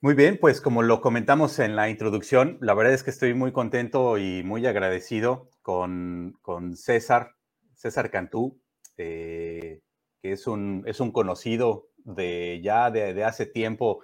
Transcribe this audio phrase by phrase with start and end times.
[0.00, 3.50] Muy bien, pues como lo comentamos en la introducción, la verdad es que estoy muy
[3.50, 6.38] contento y muy agradecido con,
[6.76, 7.34] César,
[7.74, 8.60] César Cantú,
[8.96, 9.82] eh,
[10.22, 14.00] que es un, es un conocido de ya de, hace tiempo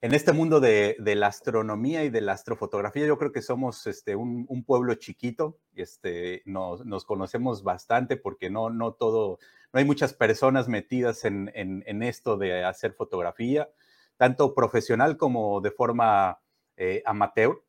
[0.00, 3.06] en este mundo de, la astronomía y de la astrofotografía.
[3.06, 8.94] Yo creo que somos este, un, pueblo chiquito, este, nos, conocemos bastante porque no, no
[8.94, 9.38] todo,
[9.72, 13.68] no hay muchas personas metidas en esto de hacer fotografía
[14.16, 16.40] tanto profesional como de forma
[16.76, 17.62] eh, amateur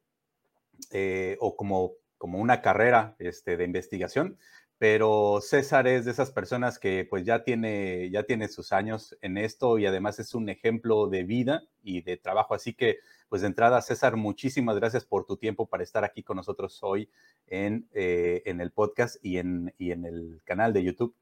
[0.91, 4.37] eh, o como, como una carrera este, de investigación.
[4.79, 9.39] Pero César es de esas personas que pues ya tiene, ya tiene sus años en
[9.39, 12.53] esto y además es un ejemplo de vida y de trabajo.
[12.53, 16.37] Así que pues de entrada, César, muchísimas gracias por tu tiempo para estar aquí con
[16.37, 17.09] nosotros hoy
[17.47, 21.15] en, eh, en el podcast y en, y en el canal de YouTube.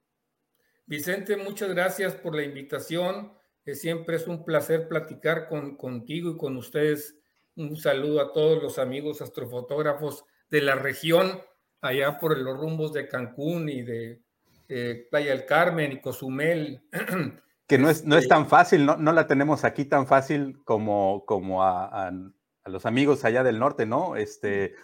[0.85, 3.31] Vicente, muchas gracias por la invitación
[3.73, 7.17] siempre es un placer platicar con, contigo y con ustedes.
[7.55, 11.41] Un saludo a todos los amigos astrofotógrafos de la región,
[11.81, 14.21] allá por los rumbos de Cancún y de
[14.69, 16.83] eh, Playa del Carmen y Cozumel.
[17.67, 20.63] Que no es, no es este tan fácil, no, no la tenemos aquí tan fácil
[20.63, 24.15] como, como a, a los amigos allá del norte, ¿no?
[24.15, 24.75] Este,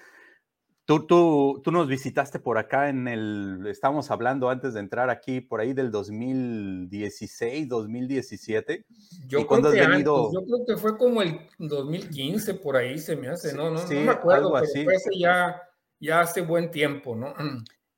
[0.85, 5.39] Tú, tú, tú, nos visitaste por acá en el, estábamos hablando antes de entrar aquí,
[5.39, 8.85] por ahí del 2016, 2017.
[9.27, 10.31] Yo, creo, que venido...
[10.33, 13.69] yo creo que fue como el 2015, por ahí se me hace, ¿no?
[13.69, 15.61] No, me acuerdo, pero fue ya,
[15.99, 17.33] ya hace buen tiempo, ¿no?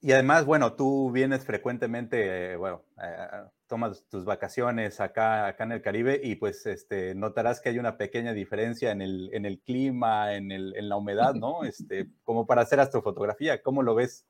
[0.02, 3.28] Y además, bueno, tú vienes frecuentemente, eh, bueno, eh,
[3.74, 7.98] tomas tus vacaciones acá, acá en el Caribe y pues este, notarás que hay una
[7.98, 11.64] pequeña diferencia en el, en el clima, en, el, en la humedad, ¿no?
[11.64, 14.28] Este, como para hacer astrofotografía, ¿cómo lo ves?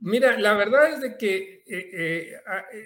[0.00, 2.34] Mira, la verdad es de que eh,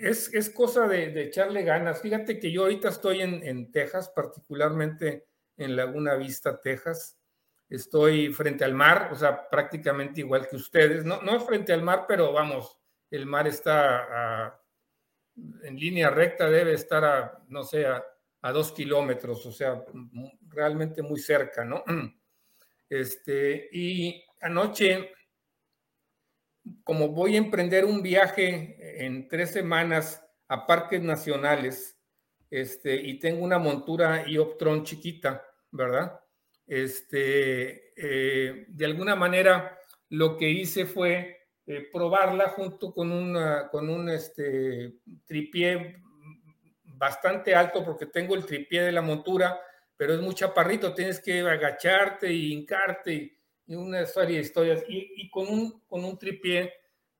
[0.01, 2.01] es, es, cosa de, de, echarle ganas.
[2.01, 7.19] Fíjate que yo ahorita estoy en, en Texas, particularmente en Laguna Vista, Texas
[7.69, 12.05] estoy frente al mar, o sea, prácticamente igual que ustedes, no, no frente al mar,
[12.07, 12.79] pero vamos,
[13.11, 14.58] el mar está
[15.63, 18.05] en línea recta, debe estar a, no sé, a,
[18.53, 19.85] dos kilómetros, o sea,
[20.49, 21.85] realmente muy cerca, ¿no?
[22.91, 25.13] Este, y anoche,
[26.83, 31.99] como voy a emprender un viaje en tres semanas a parques nacionales,
[32.51, 36.19] este, y tengo una montura Ioptron chiquita, ¿verdad?
[36.67, 39.79] Este, eh, de alguna manera,
[40.09, 41.38] lo que hice fue
[41.71, 44.95] eh, probarla junto con, una, con un este,
[45.27, 46.01] tripié
[46.83, 49.61] bastante alto, porque tengo el tripié de la montura,
[49.95, 53.13] pero es muy chaparrito, tienes que agacharte y hincarte
[53.67, 54.83] y, una serie de historias.
[54.89, 56.73] Y, con, un, con un tripié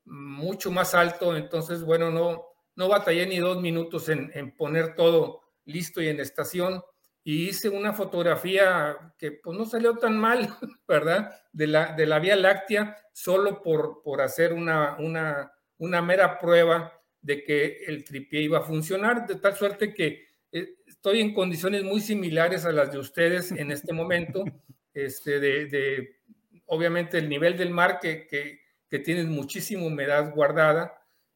[0.07, 5.43] mucho más alto, entonces, bueno, no, no batallé ni dos minutos en, en poner todo
[5.67, 6.83] listo y en estación
[7.25, 10.49] y hice una fotografía que pues no salió tan mal,
[10.89, 11.31] ¿verdad?
[11.53, 16.93] De la, de la Vía Láctea, solo por, por hacer una, una, una mera prueba
[17.21, 21.83] de que el tripié iba a funcionar, de tal suerte que eh, estoy en condiciones
[21.83, 24.45] muy similares a las de ustedes en este momento,
[24.95, 26.21] este, de, de
[26.67, 30.95] obviamente el nivel del mar que, que, que tiene muchísima humedad guardada.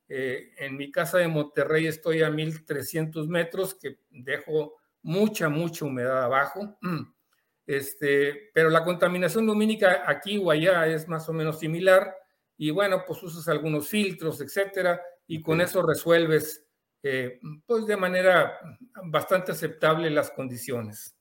[0.08, 6.24] Eh, en mi casa de Monterrey estoy a 1300 metros, que dejo mucha, mucha humedad
[6.24, 6.78] abajo.
[7.64, 12.12] Este, pero la contaminación lumínica aquí o allá es más o menos similar
[12.56, 16.66] y bueno, pues usas algunos filtros, etcétera, y con eso resuelves
[17.02, 18.58] eh, pues de manera
[19.04, 21.16] bastante aceptable las condiciones.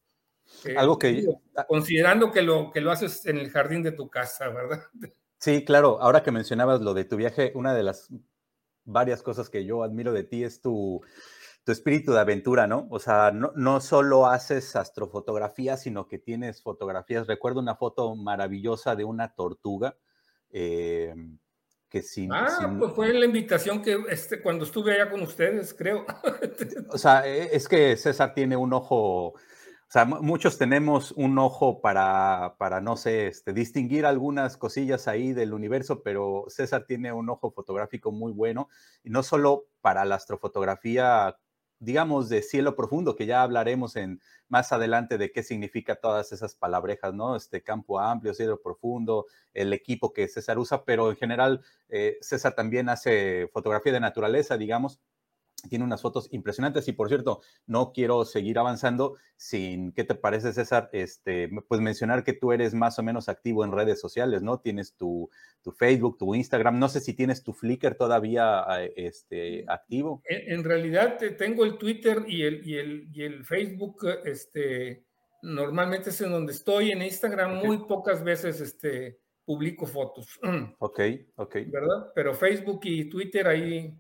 [0.66, 1.26] Eh, Algo que...
[1.56, 4.84] Ah considerando que lo, que lo haces en el jardín de tu casa, ¿verdad?
[5.40, 6.00] Sí, claro.
[6.00, 8.10] Ahora que mencionabas lo de tu viaje, una de las
[8.84, 11.02] varias cosas que yo admiro de ti es tu,
[11.64, 12.88] tu espíritu de aventura, ¿no?
[12.90, 17.28] O sea, no, no solo haces astrofotografía, sino que tienes fotografías.
[17.28, 19.96] Recuerdo una foto maravillosa de una tortuga.
[20.50, 21.14] Eh,
[21.92, 26.06] que sin, ah, pues fue la invitación que este, cuando estuve allá con ustedes, creo.
[26.90, 29.36] o sea, e, es que César tiene un ojo, o
[29.90, 35.54] sea, muchos tenemos un ojo para, para no sé, este, distinguir algunas cosillas ahí del
[35.54, 38.70] universo, pero César tiene un ojo fotográfico muy bueno,
[39.04, 41.38] y no solo para la astrofotografía
[41.82, 46.54] digamos, de cielo profundo, que ya hablaremos en más adelante de qué significa todas esas
[46.56, 47.36] palabrejas, ¿no?
[47.36, 49.26] Este campo amplio, cielo profundo,
[49.56, 54.58] el equipo que César usa, pero en general eh, César también hace fotografía de naturaleza,
[54.58, 55.00] digamos,
[55.70, 60.54] tiene unas fotos impresionantes y por cierto, no quiero seguir avanzando sin, ¿qué te parece
[60.54, 60.90] César?
[60.94, 64.60] Este, pues mencionar que tú eres más o menos activo en redes sociales, ¿no?
[64.60, 65.30] Tienes tu,
[65.62, 70.22] tu Facebook, tu Instagram, no sé si tienes tu Flickr todavía eh, este, activo.
[70.26, 75.06] En, realidad tengo el Twitter y el, y el, y el Facebook este,
[75.42, 76.92] normalmente es en donde estoy.
[76.92, 80.40] En Instagram muy pocas veces este, publico fotos.
[80.80, 81.00] Ok,
[81.36, 81.56] ok.
[81.68, 82.12] ¿Verdad?
[82.16, 83.94] Pero Facebook y Twitter ahí,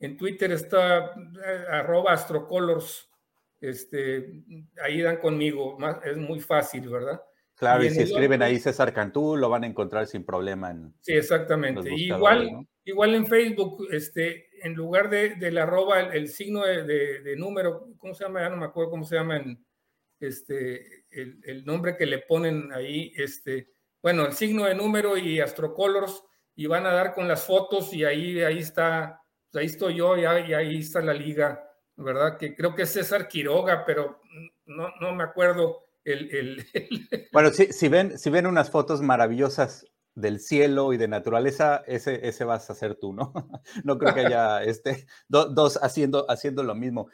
[0.00, 3.08] en Twitter está eh, arroba astrocolors,
[3.60, 4.44] este,
[4.82, 7.20] ahí dan conmigo, es muy fácil, ¿verdad?
[7.56, 10.70] Claro, y, si escriben ahí César Cantú, lo van a encontrar sin problema.
[10.70, 11.92] En sí, exactamente.
[11.92, 18.14] Igual, igual en Facebook, este, en lugar de, del arroba, el, signo de, número, ¿cómo
[18.14, 18.42] se llama?
[18.42, 19.66] Ya no me acuerdo cómo se llama en,
[20.20, 25.40] este, el, el, nombre que le ponen ahí, este, bueno, el signo de número y
[25.40, 26.22] astrocolors,
[26.54, 29.20] y van a dar con las fotos y ahí, ahí está,
[29.54, 32.36] ahí estoy yo y ahí, ahí está la liga, ¿verdad?
[32.38, 34.20] Que creo que es César Quiroga, pero
[34.66, 35.88] no, no me acuerdo
[37.32, 42.26] bueno, si, si, ven, si ven unas fotos maravillosas del cielo y de naturaleza, ese,
[42.26, 43.32] ese vas a ser tú, ¿no?
[43.84, 47.08] No creo que haya este, dos haciendo, haciendo lo mismo.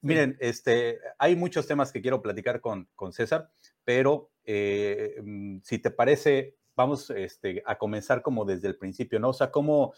[0.00, 3.50] Miren, este, hay muchos temas que quiero platicar con, con César,
[3.84, 9.30] pero eh, mm, si te parece, vamos este, a comenzar como desde el principio, ¿no?
[9.30, 9.94] O sea, ¿cómo,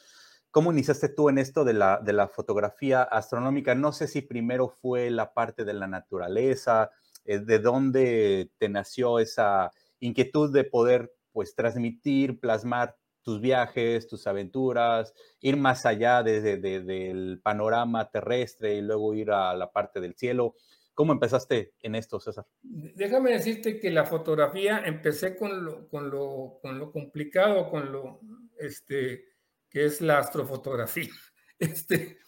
[0.51, 3.75] cómo iniciaste tú en esto de la, de la fotografía astronómica?
[3.75, 6.91] No sé si primero fue la parte de la naturaleza,
[7.25, 14.27] eh, de dónde te nació esa inquietud de poder pues transmitir, plasmar tus viajes, tus
[14.27, 20.55] aventuras, ir más allá del panorama terrestre y luego ir a la parte del cielo.
[20.95, 22.47] ¿Cómo empezaste en esto, César?
[22.63, 28.21] Déjame decirte que la fotografía empecé con lo, con lo, con lo complicado, con lo
[28.59, 29.27] este,
[29.71, 31.11] que es la astrofotografía.
[31.61, 32.19] Este,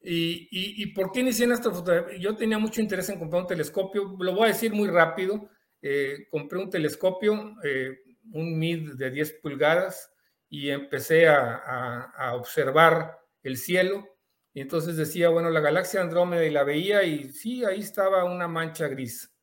[0.00, 2.16] ¿Y, y, por qué inicié en astrofotografía?
[2.18, 5.50] Yo tenía mucho interés en comprar un telescopio, lo voy a decir muy rápido.
[5.82, 7.98] Eh, compré un telescopio, eh,
[8.30, 10.12] un MID de 10 pulgadas,
[10.48, 14.06] y empecé a, a, observar el cielo.
[14.54, 18.46] Y entonces decía, bueno, la galaxia Andrómeda, y la veía, y sí, ahí estaba una
[18.46, 19.34] mancha gris,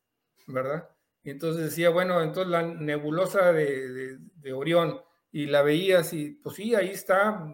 [0.46, 0.88] ¿verdad?
[1.22, 4.98] Y entonces decía, bueno, entonces la nebulosa de, de, de Orión,
[5.34, 7.52] y la veías, y pues sí, ahí está,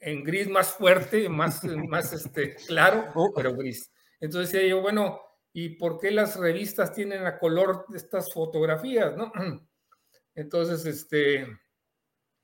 [0.00, 3.34] en gris más fuerte, más, más este, claro, oh.
[3.36, 3.92] pero gris.
[4.18, 5.20] Entonces decía yo, bueno,
[5.52, 9.30] ¿y por qué las revistas tienen a color estas fotografías, no?
[10.34, 11.46] Entonces, este,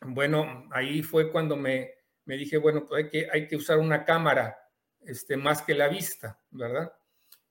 [0.00, 1.90] bueno, ahí fue cuando me,
[2.26, 4.54] me dije, bueno, pues hay que, hay que usar una cámara,
[5.00, 6.92] este, más que la vista, ¿verdad?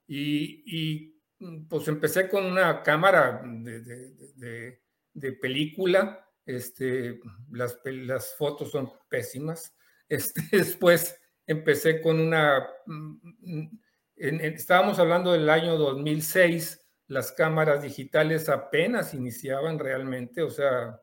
[0.06, 1.20] Y, y
[1.68, 4.82] pues empecé con una cámara de, de,
[5.14, 9.74] de, película, este, las, las fotos son pésimas,
[10.08, 13.66] este, después empecé con una, mm,
[14.16, 21.00] estábamos hablando del año 2006, las cámaras digitales apenas iniciaban realmente, o sea...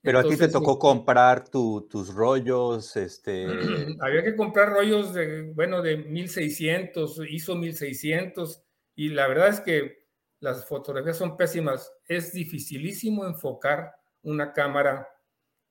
[0.00, 3.46] Pero a ti te tocó comprar tus rollos, este...
[4.00, 8.62] Había que comprar rollos de, bueno, de 1600, hizo 1600,
[8.96, 10.04] y la verdad es que
[10.40, 11.90] las fotografías son pésimas.
[12.06, 13.92] Es dificilísimo enfocar
[14.24, 15.08] una cámara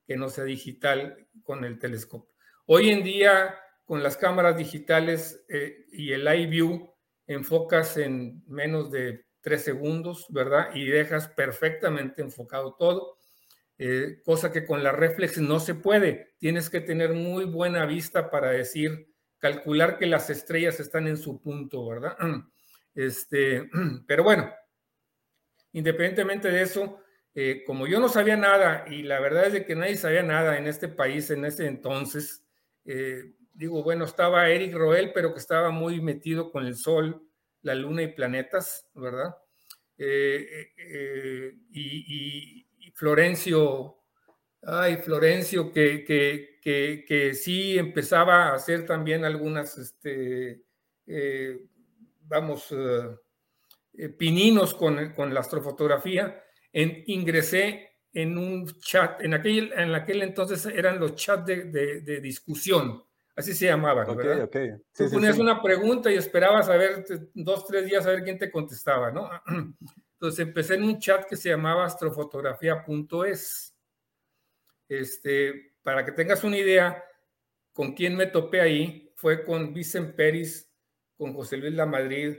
[0.06, 2.34] que no sea digital con el telescopio.
[2.66, 6.90] Hoy en día, con las cámaras digitales eh, y el iView,
[7.26, 10.74] enfocas en menos de tres segundos, ¿verdad?
[10.74, 13.18] Y dejas perfectamente enfocado todo,
[13.76, 16.34] eh, cosa que con la reflex no se puede.
[16.38, 19.08] Tienes que tener muy buena vista para decir,
[19.38, 22.16] calcular que las estrellas están en su punto, ¿verdad?
[22.96, 23.68] Este,
[24.06, 24.54] pero bueno,
[25.72, 27.00] independientemente de eso,
[27.36, 30.56] eh, como yo no sabía nada y la verdad es de que nadie sabía nada
[30.56, 32.46] en este país en ese entonces,
[32.84, 37.26] eh, digo, bueno, estaba Eric Roel, pero que estaba muy metido con el Sol,
[37.62, 39.34] la Luna y planetas, ¿verdad?
[39.98, 42.64] Eh, y,
[42.96, 43.96] Florencio,
[44.62, 50.62] ay, Florencio, que, que, que, sí empezaba a hacer también algunas, este,
[52.20, 52.72] vamos,
[54.16, 56.43] pininos con, con, la astrofotografía,
[56.74, 63.02] en, ingresé en un chat, en aquel, en aquel entonces eran los chats de, discusión,
[63.34, 64.50] así se llamaban, ¿verdad?
[64.92, 68.50] Tú ponías una pregunta y esperabas a ver dos, tres días a ver quién te
[68.50, 69.30] contestaba, ¿no?
[70.14, 73.74] Entonces empecé en un chat que se llamaba astrofotografía.es.
[74.88, 77.02] Este, para que tengas una idea,
[77.72, 80.70] con quién me topé ahí fue con Vicente Pérez,
[81.16, 82.36] con José Luis Lamadrid,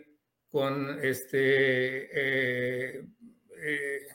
[0.49, 3.05] con este eh,
[3.57, 4.07] eh,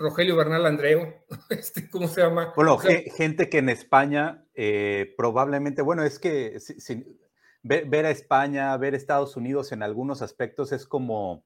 [0.00, 1.12] Rogelio Bernal Andreu,
[1.50, 2.54] este, ¿cómo se llama?
[2.56, 6.58] Bueno, gente que en España eh, probablemente, bueno, es que
[7.62, 11.44] ver, a España, ver a Estados Unidos en algunos aspectos es como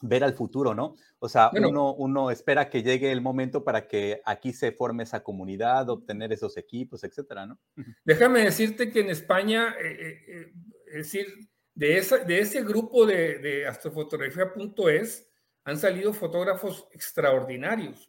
[0.00, 0.94] ver al futuro, ¿no?
[1.18, 5.24] O sea, uno, uno espera que llegue el momento para que aquí se forme esa
[5.24, 7.58] comunidad, obtener esos equipos, etcétera, ¿no?
[8.04, 10.52] Déjame decirte que en España, eh, eh,
[10.86, 11.26] es decir,
[11.74, 15.27] de, esa, de ese grupo de, de astrofotografía.es,
[15.68, 18.08] han salido fotógrafos extraordinarios,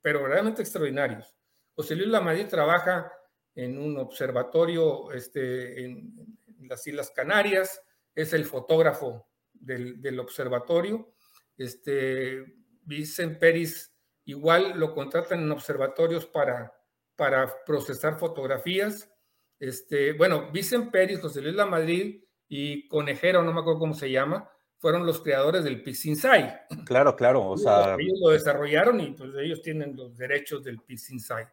[0.00, 1.34] pero realmente extraordinarios.
[1.74, 3.12] José Luis Lamadí trabaja
[3.56, 6.14] en un observatorio este, en,
[6.60, 7.82] las Islas Canarias,
[8.14, 11.12] es el fotógrafo del, observatorio.
[11.56, 12.44] Este,
[12.82, 13.92] Vicente Pérez
[14.24, 16.72] igual lo contratan en observatorios para,
[17.16, 19.10] para procesar fotografías.
[19.58, 24.48] Este, bueno, Vicente Pérez, José Luis Lamadrid y Conejero, no me acuerdo cómo se llama,
[24.82, 26.50] fueron los creadores del PixInsight.
[26.84, 27.94] Claro, claro, o sea...
[27.96, 31.46] Ellos lo desarrollaron y pues ellos tienen los derechos del PixInsight.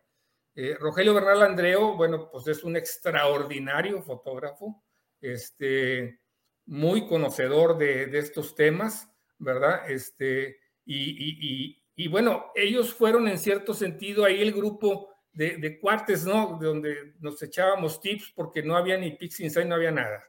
[0.55, 4.83] Eh, Rogelio Bernal Andreo, bueno, pues es un extraordinario fotógrafo,
[5.21, 6.21] este,
[6.65, 9.07] muy conocedor de, estos temas,
[9.37, 9.89] ¿verdad?
[9.91, 16.57] Este, y, bueno, ellos fueron en cierto sentido ahí el grupo de, de cuates, ¿no?
[16.59, 20.23] Donde nos echábamos tips porque no había ni PixInsight, no había nada.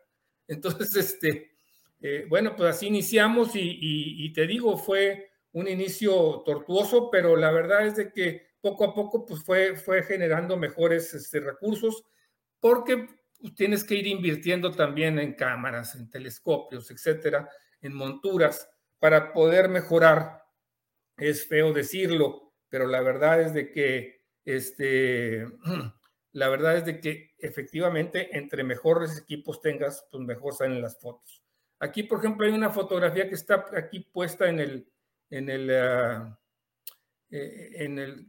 [0.46, 1.50] Entonces, este,
[2.00, 7.86] eh, bueno, pues así iniciamos y, te digo, fue un inicio tortuoso, pero la verdad
[7.86, 12.04] es de que poco a poco pues fue, fue generando mejores este, recursos
[12.60, 13.08] porque
[13.56, 17.48] tienes que ir invirtiendo también en cámaras, en telescopios, etcétera,
[17.80, 20.42] en monturas para poder mejorar.
[21.16, 25.46] Es feo decirlo, pero la verdad es de que este,
[26.32, 31.39] la verdad es de que efectivamente entre mejores equipos tengas, pues mejor salen las fotos.
[31.80, 34.86] Aquí, por ejemplo, hay una fotografía que está aquí puesta en el,
[35.30, 36.38] en el, ah,
[37.30, 38.28] eh,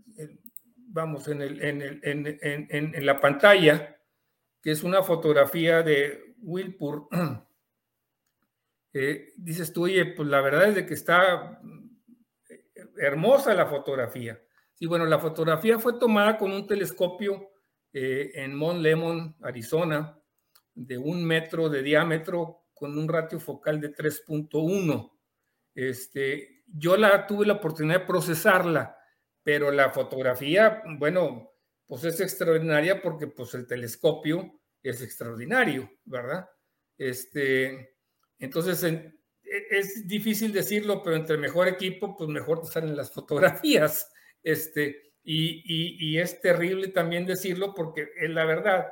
[0.78, 2.00] vamos, en, el, en, el,
[2.72, 4.00] en, la pantalla,
[4.62, 7.08] que es una fotografía de Wilpur.
[8.94, 11.62] Eh, dices tú, oye, pues la verdad es de que está
[12.50, 12.66] eh,
[12.98, 14.38] hermosa la fotografía.
[14.74, 17.54] Sí, bueno, la fotografía fue tomada con un telescopio
[17.94, 20.20] en Mount Lemon, Arizona,
[20.74, 25.12] de un metro de diámetro con un ratio focal de 3.1.
[25.76, 28.98] Este, yo la tuve la oportunidad de procesarla,
[29.44, 31.52] pero la fotografía, bueno,
[31.86, 36.50] pues es extraordinaria porque pues el telescopio es extraordinario, ¿verdad?
[36.98, 37.98] Este,
[38.40, 39.14] entonces, e,
[39.70, 44.12] es difícil decirlo, pero entre mejor equipo, pues mejor salen las fotografías.
[44.42, 48.88] Este, y, y, es terrible también decirlo porque es la verdad.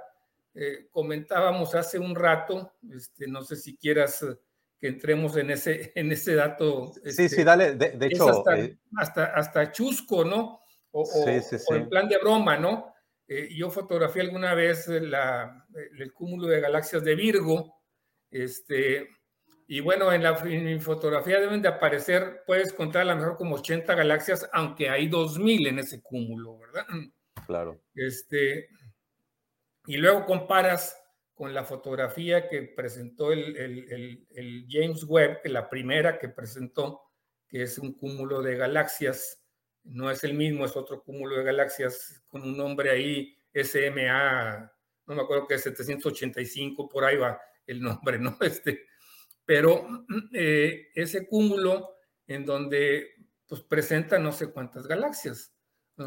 [0.54, 4.36] Eh, comentábamos hace un rato, este, no sé si quieras eh,
[4.80, 6.92] que entremos en ese, en ese dato.
[7.04, 8.44] sí, sí, este, dale, de, hecho.
[8.52, 10.62] Eh, hasta, hasta, chusco, ¿no?
[10.92, 12.94] O, en plan de broma, ¿no?
[13.52, 15.68] yo fotografié alguna vez la,
[16.00, 17.80] el cúmulo de galaxias de Virgo,
[18.32, 19.08] este,
[19.72, 23.58] y bueno, en la mi fotografía deben de aparecer, puedes contar a lo mejor como
[23.58, 26.88] 80 galaxias, aunque hay 2000 en ese cúmulo, ¿verdad?
[27.46, 27.80] Claro.
[27.94, 28.68] Este,
[29.90, 30.96] y luego comparas
[31.34, 37.02] con la fotografía que presentó el, James Webb, que la primera que presentó,
[37.48, 39.44] que es un cúmulo de galaxias,
[39.84, 44.72] no es el mismo, es otro cúmulo de galaxias con un nombre ahí, SMA,
[45.08, 48.38] no me acuerdo que es 785, por ahí va el nombre, ¿no?
[48.42, 48.86] Este,
[49.44, 51.96] pero eh, ese cúmulo
[52.28, 53.16] en donde
[53.48, 55.52] pues presenta no sé cuántas galaxias.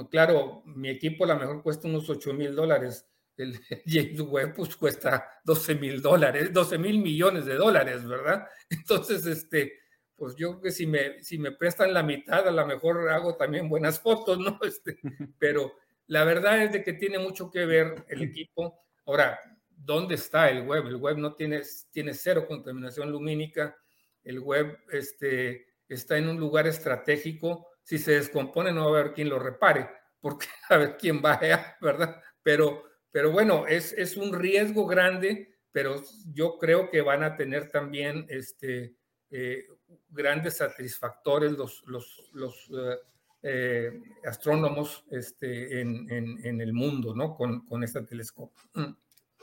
[0.08, 3.08] claro, mi equipo a lo mejor cuesta unos 8 mil dólares
[3.42, 8.46] el James Webb pues cuesta 12 mil dólares, 12 mil millones de dólares, ¿verdad?
[8.70, 9.72] Entonces, este,
[10.16, 13.37] pues yo creo que si me, si me prestan la mitad, a lo mejor hago
[13.37, 14.58] también buenas fotos, ¿no?
[14.62, 14.99] Este,
[15.38, 15.75] pero
[16.06, 18.84] la verdad es de que tiene mucho que ver el equipo.
[19.06, 20.87] Ahora, ¿dónde está el web?
[20.87, 23.76] El web no tiene, tiene cero contaminación lumínica.
[24.22, 27.68] El web este, está en un lugar estratégico.
[27.82, 29.88] Si se descompone, no va a haber quien lo repare,
[30.20, 31.40] porque a ver quién va
[31.80, 32.22] ¿verdad?
[32.42, 36.02] Pero pero bueno, es, es un riesgo grande, pero
[36.33, 38.97] yo creo que van a tener también este,
[39.31, 39.66] eh,
[40.09, 42.99] grandes satisfactores los, los, los eh,
[43.42, 47.35] eh, astrónomos este, en, en, el mundo, ¿no?
[47.35, 48.62] Con, con este telescopio.
[48.75, 48.95] Mm.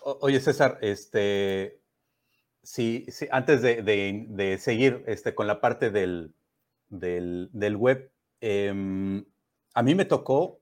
[0.04, 1.82] Oye, César, este,
[2.64, 6.34] sí, antes de, de, seguir este, con la parte del,
[6.88, 8.10] del, del web,
[8.40, 9.26] em,
[9.74, 10.59] a mí me tocó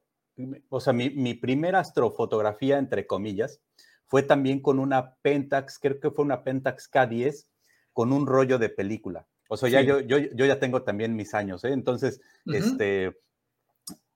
[0.70, 3.62] o sea, mi, primera astrofotografía, entre comillas,
[4.06, 7.48] fue también con una Pentax, creo que fue una Pentax K10,
[7.94, 9.28] con un rollo de película.
[9.50, 11.72] O sea, ya yo, yo, ya tengo también mis años, ¿eh?
[11.72, 13.18] Entonces, este,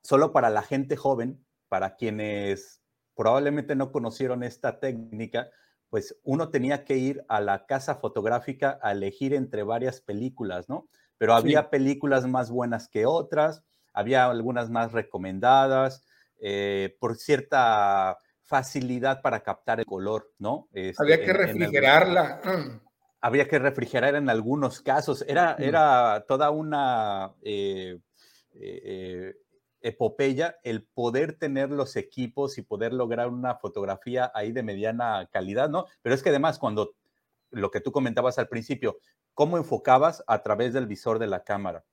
[0.04, 2.82] solo para la gente joven, para quienes
[3.16, 5.50] probablemente no conocieron esta técnica,
[5.90, 10.90] pues uno tenía que ir a la casa fotográfica a elegir entre varias películas, ¿no?
[11.18, 13.63] Pero había películas más buenas que otras,
[13.94, 16.06] había algunas más recomendadas,
[16.42, 20.68] eh, por cierta facilidad para captar el color, ¿no?
[20.74, 22.82] Este, Había que refrigerarla.
[23.22, 25.24] había que refrigerar en algunos casos.
[25.28, 28.00] Era, era toda una eh,
[28.56, 29.36] eh,
[29.82, 35.70] epopeya el poder tener los equipos y poder lograr una fotografía ahí de mediana calidad,
[35.70, 35.86] ¿no?
[36.02, 36.96] Pero es que además cuando
[37.52, 38.98] lo que tú comentabas al principio,
[39.36, 41.86] cómo enfocabas a través del visor de la cámara.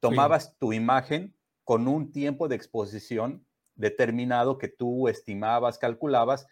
[0.00, 3.46] Tomabas tu imagen con un tiempo de exposición
[3.80, 6.46] determinado que tú estimabas, calculabas,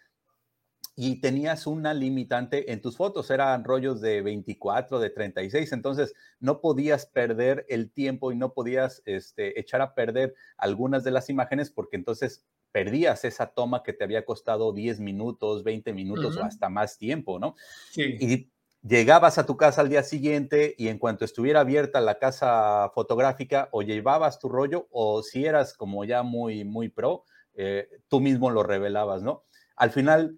[0.95, 6.59] y tenías una limitante en tus fotos, eran rollos de 24, de 36, entonces no
[6.59, 11.71] podías perder el tiempo y no podías este, echar a perder algunas de las imágenes
[11.71, 16.67] porque entonces perdías esa toma que te había costado 10 minutos, 20 minutos o hasta
[16.67, 17.55] más tiempo, ¿no?
[17.91, 18.17] Sí.
[18.19, 22.89] Y llegabas a tu casa al día siguiente y en cuanto estuviera abierta la casa
[22.93, 28.19] fotográfica o llevabas tu rollo o si eras como ya muy, muy pro, eh, tú
[28.21, 29.43] mismo lo revelabas, ¿no?
[29.75, 30.37] Al final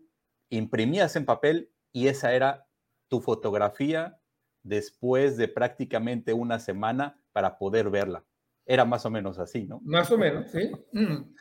[0.49, 2.67] imprimías en papel y esa era
[3.07, 4.19] tu fotografía
[4.63, 8.23] después de prácticamente una semana para poder verla.
[8.65, 9.81] Era más o menos así, ¿no?
[9.83, 10.71] Más o menos, sí.
[10.93, 11.33] Mm.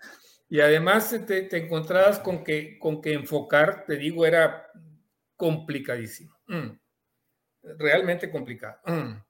[0.48, 4.66] Y además te, te encontrabas con que, con que enfocar, te digo, era
[5.36, 6.34] complicadísimo.
[6.48, 6.78] Mm.
[7.62, 8.80] Realmente complicado.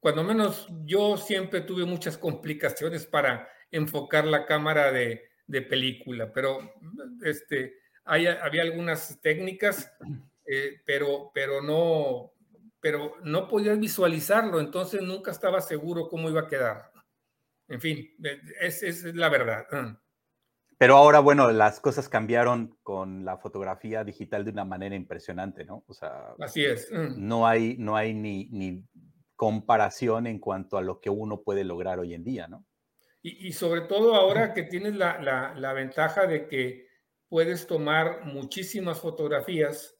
[0.00, 6.74] Cuando menos yo siempre tuve muchas complicaciones para enfocar la cámara de, de película, pero
[7.24, 9.92] este, había algunas técnicas,
[10.46, 12.32] eh, pero, pero, no,
[12.80, 16.92] pero no podías visualizarlo, entonces nunca estaba seguro cómo iba a quedar.
[17.68, 18.14] En fin,
[18.60, 19.66] esa es la verdad.
[20.74, 20.76] Mm.
[20.78, 25.84] Pero ahora, bueno, las cosas cambiaron con la fotografía digital de una manera impresionante, ¿no?
[25.86, 26.90] O sea, así es.
[26.90, 27.26] Mm.
[27.26, 28.84] No hay, no hay ni, ni
[29.36, 32.64] comparación en cuanto a lo que uno puede lograr hoy en día, ¿no?
[33.26, 36.88] Y, sobre todo ahora que tienes la, la, la ventaja de que
[37.30, 39.96] puedes tomar muchísimas fotografías,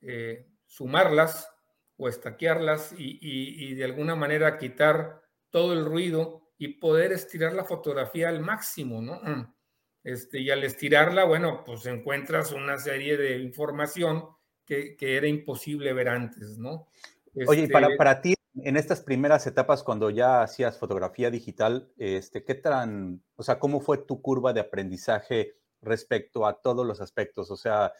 [0.00, 1.48] eh, sumarlas
[1.96, 8.28] o estaquearlas y, de alguna manera quitar todo el ruido y poder estirar la fotografía
[8.28, 9.20] al máximo, ¿no?
[10.08, 14.24] Este, y al estirarla, bueno, pues encuentras una serie de información
[14.64, 16.88] que, era imposible ver antes, ¿no?
[17.46, 22.42] Oye, para, este para ti, en estas primeras etapas, cuando ya hacías fotografía digital, este,
[22.42, 27.50] ¿qué tan, o sea, cómo fue tu curva de aprendizaje respecto a todos los aspectos.
[27.50, 27.92] O sea,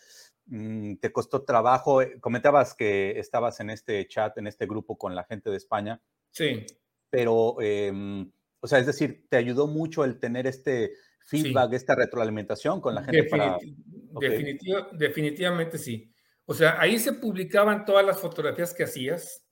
[0.47, 2.03] mm, te costó trabajo.
[2.03, 6.01] Eh, comentabas que estabas en este chat, en este grupo con la gente de España.
[6.31, 6.64] Sí.
[7.11, 10.92] Pero, em, o sea, es decir, te ayudó mucho el tener este
[11.29, 13.59] feedback, esta retroalimentación con la gente para...
[14.93, 16.11] definitivamente sí.
[16.47, 19.45] O sea, ahí se publicaban todas las fotografías que hacías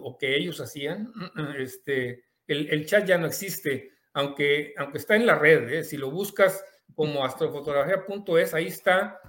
[0.00, 1.12] o que ellos hacían.
[1.58, 5.68] Este, el, chat ya no existe, aunque, aunque está en la red.
[5.68, 5.84] ¿eh?
[5.84, 9.20] Si lo buscas como astrofotografía.es, ahí está,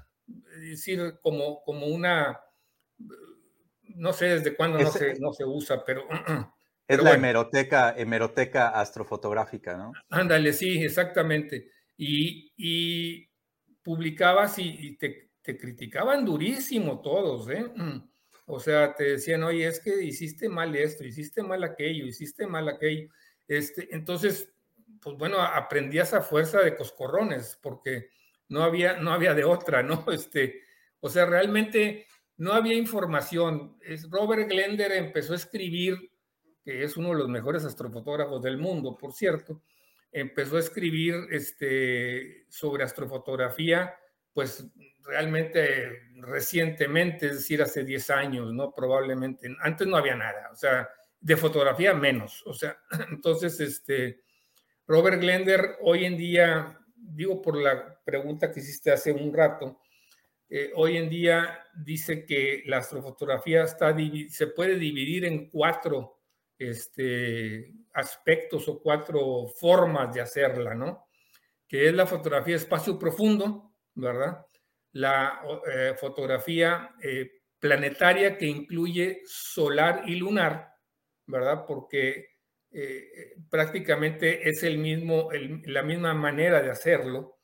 [0.55, 2.39] es decir, como, como una,
[3.95, 6.07] no sé desde cuándo no, se, no se usa, pero...
[6.87, 9.93] Es la hemeroteca, hemeroteca astrofotográfica, ¿no?
[10.09, 11.71] Ándale, sí, exactamente.
[11.97, 13.29] Y, y
[13.83, 17.65] publicabas y, te, criticaban durísimo todos, ¿eh?
[18.45, 22.67] O sea, te decían, oye, es que hiciste mal esto, hiciste mal aquello, hiciste mal
[22.69, 23.09] aquello.
[23.47, 24.51] Este, entonces,
[25.01, 28.09] pues bueno, aprendías a fuerza de coscorrones, porque
[28.49, 30.05] no había, no había de otra, ¿no?
[30.11, 30.61] Este,
[30.99, 33.77] o sea, realmente no había información.
[34.09, 36.11] Robert Glender empezó a escribir,
[36.63, 39.61] que es uno de los mejores astrofotógrafos del mundo, por cierto,
[40.11, 43.95] empezó a escribir este, sobre astrofotografía,
[44.33, 44.65] pues
[45.03, 48.73] realmente recientemente, es decir, hace 10 años, ¿no?
[48.73, 49.49] Probablemente.
[49.61, 52.77] Antes no había nada, o sea, de fotografía menos, o sea,
[53.11, 54.21] entonces, este,
[54.87, 59.79] Robert Glender hoy en día, digo por la pregunta que hiciste hace un rato,
[60.49, 63.95] eh, hoy en día dice que la astrofotografía está,
[64.27, 66.20] se puede dividir en cuatro
[66.69, 71.07] este, aspectos o cuatro formas de hacerla, ¿no?
[71.67, 74.45] Que es la fotografía espacio profundo, ¿verdad?
[74.93, 80.73] La eh, fotografía eh, planetaria que incluye solar y lunar,
[81.25, 81.65] ¿verdad?
[81.65, 82.27] Porque
[82.71, 85.29] eh, prácticamente es el mismo,
[85.65, 87.39] la misma manera de hacerlo,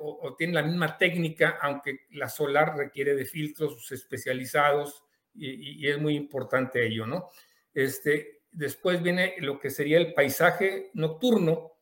[0.00, 6.16] o, tiene la misma técnica, aunque la solar requiere de filtros especializados y, es muy
[6.16, 7.30] importante ello, ¿no?
[7.72, 11.74] Este, después viene lo que sería el paisaje nocturno,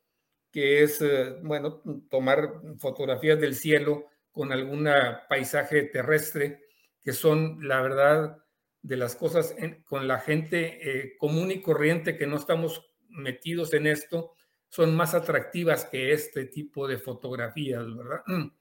[0.53, 4.87] que es, eh, bueno, tomar fotografías del cielo con algún
[5.27, 6.61] paisaje terrestre,
[7.03, 8.37] que son, la verdad,
[8.83, 9.55] de las cosas
[9.87, 14.35] con la gente eh, común y corriente que no estamos metidos en esto,
[14.69, 18.23] son más atractivas que este tipo de fotografías, ¿verdad?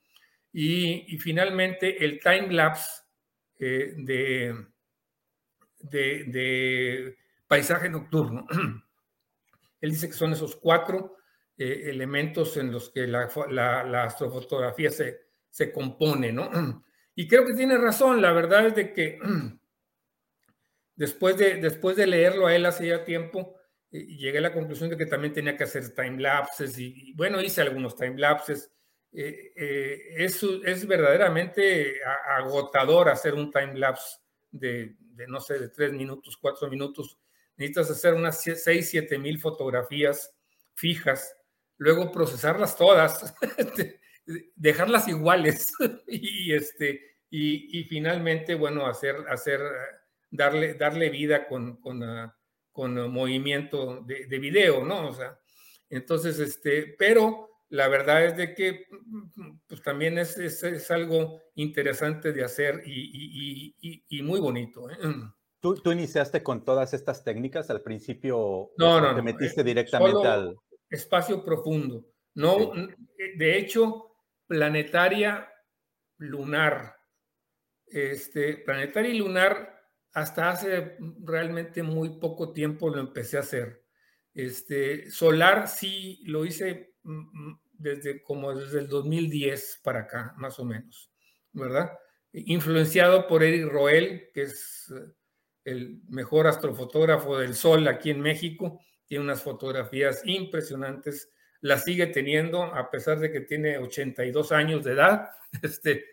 [0.57, 3.01] Y, finalmente el time lapse
[3.59, 4.55] eh, de,
[5.81, 8.45] de, paisaje nocturno.
[9.81, 11.17] Él dice que son esos cuatro
[11.57, 16.49] eh, elementos en los que la, astrofotografía se, se, compone, ¿no?
[17.17, 19.19] Y creo que tiene razón, la verdad es de que
[20.95, 23.55] después de, después de leerlo a él hace ya tiempo,
[23.91, 27.41] eh, llegué a la conclusión de que también tenía que hacer time lapses y, bueno,
[27.41, 28.71] hice algunos time lapses.
[29.11, 32.01] Eh, eh, es, verdaderamente
[32.37, 34.17] agotador hacer un time lapse
[34.51, 37.17] de, de, no sé, de tres minutos, cuatro minutos.
[37.57, 40.33] Necesitas hacer unas seis, siete mil fotografías
[40.73, 41.35] fijas,
[41.77, 43.33] luego procesarlas todas,
[44.55, 45.67] dejarlas iguales
[46.07, 49.61] y, este, y, finalmente, bueno, hacer, hacer,
[50.29, 52.01] darle, darle vida con, con,
[52.71, 55.09] con movimiento de, de, video, ¿no?
[55.09, 55.37] O sea,
[55.89, 58.87] entonces, este, pero la verdad es de que
[59.67, 64.89] pues, también es, es, es, algo interesante de hacer y, y, y muy bonito.
[64.89, 64.95] ¿eh?
[65.65, 68.69] ¿Tú, ¿Tú, iniciaste con todas estas técnicas al principio?
[68.77, 70.55] No, no, te metiste eh, directamente al...
[70.91, 72.05] Espacio profundo.
[72.35, 72.87] No, sí.
[73.35, 74.11] de hecho,
[74.45, 75.51] planetaria
[76.17, 76.95] lunar.
[77.87, 79.81] Este, planetaria y lunar
[80.13, 83.83] hasta hace realmente muy poco tiempo lo empecé a hacer.
[84.35, 90.59] Este, solar sí lo hice mm, mm, desde como desde el 2010 para acá, más
[90.59, 91.11] o menos,
[91.53, 91.91] ¿verdad?
[92.33, 95.11] Influenciado por Eric Roel, que es eh,
[95.65, 101.29] el mejor astrofotógrafo del Sol aquí en México, tiene unas fotografías impresionantes,
[101.61, 105.29] las sigue teniendo a pesar de que tiene 82 años de edad.
[105.61, 106.03] Este,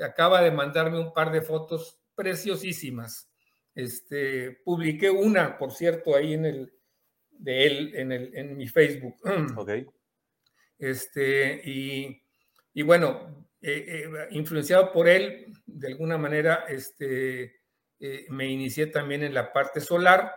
[0.00, 3.32] acaba de mandarme un par de fotos preciosísimas
[3.74, 6.72] este, publiqué una, por cierto, ahí en el,
[7.30, 9.16] de él, en, el, en mi Facebook.
[9.56, 9.70] Ok.
[10.78, 12.20] Este, y,
[12.74, 17.61] y bueno, eh, eh, influenciado por él, de alguna manera, este,
[18.04, 20.34] eh, me inicié también en la parte solar,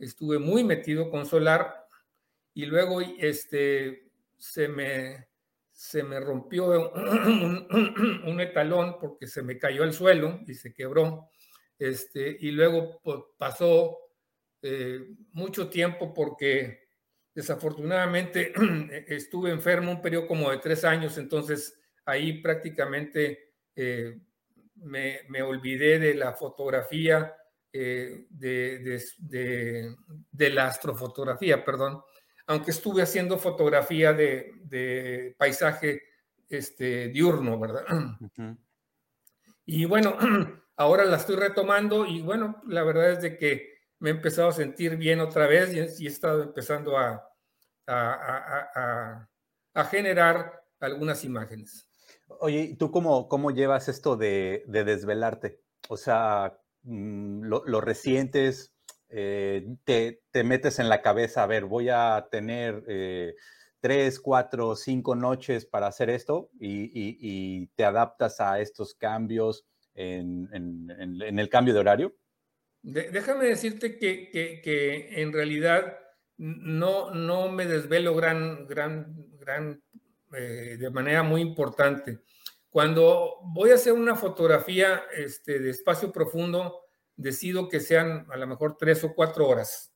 [0.00, 1.86] estuve muy metido con solar
[2.52, 5.28] y luego este, se, me,
[5.70, 7.68] se me rompió un,
[8.26, 11.30] un, etalón porque se me cayó al suelo y se quebró
[11.78, 13.96] este, y luego pues, pasó
[14.60, 16.80] eh, mucho tiempo porque
[17.32, 18.52] desafortunadamente
[19.06, 24.18] estuve enfermo un periodo como de tres años, entonces ahí prácticamente eh,
[24.76, 27.34] me, me, olvidé de la fotografía,
[27.72, 29.96] eh, de, de, de,
[30.30, 32.02] de, la astrofotografía, perdón,
[32.46, 36.02] aunque estuve haciendo fotografía de, paisaje
[36.48, 37.84] este, diurno, ¿verdad?
[38.20, 38.58] Uh -huh.
[39.66, 40.16] Y bueno,
[40.76, 44.52] Ahora la estoy retomando y bueno, la verdad es de que me he empezado a
[44.52, 47.24] sentir bien otra vez y, he estado empezando a,
[47.86, 49.28] a, a,
[49.72, 51.88] a generar algunas imágenes.
[52.44, 55.62] Oye, ¿tú cómo, cómo llevas esto de, de desvelarte?
[55.88, 58.74] O sea, mm, lo, lo resientes,
[59.08, 63.34] eh, te, te, metes en la cabeza, a ver, voy a tener eh,
[63.80, 69.64] tres, cuatro, cinco noches para hacer esto y, y, y te adaptas a estos cambios
[69.94, 72.14] en, en, el cambio de horario?
[72.82, 75.96] Déjame decirte que, que, que, en realidad
[76.36, 79.82] no, no me desvelo gran, gran, gran,
[80.36, 82.18] eh, de manera muy importante.
[82.74, 86.80] Cuando voy a hacer una fotografía este, de espacio profundo,
[87.14, 89.94] decido que sean a lo mejor tres o cuatro horas,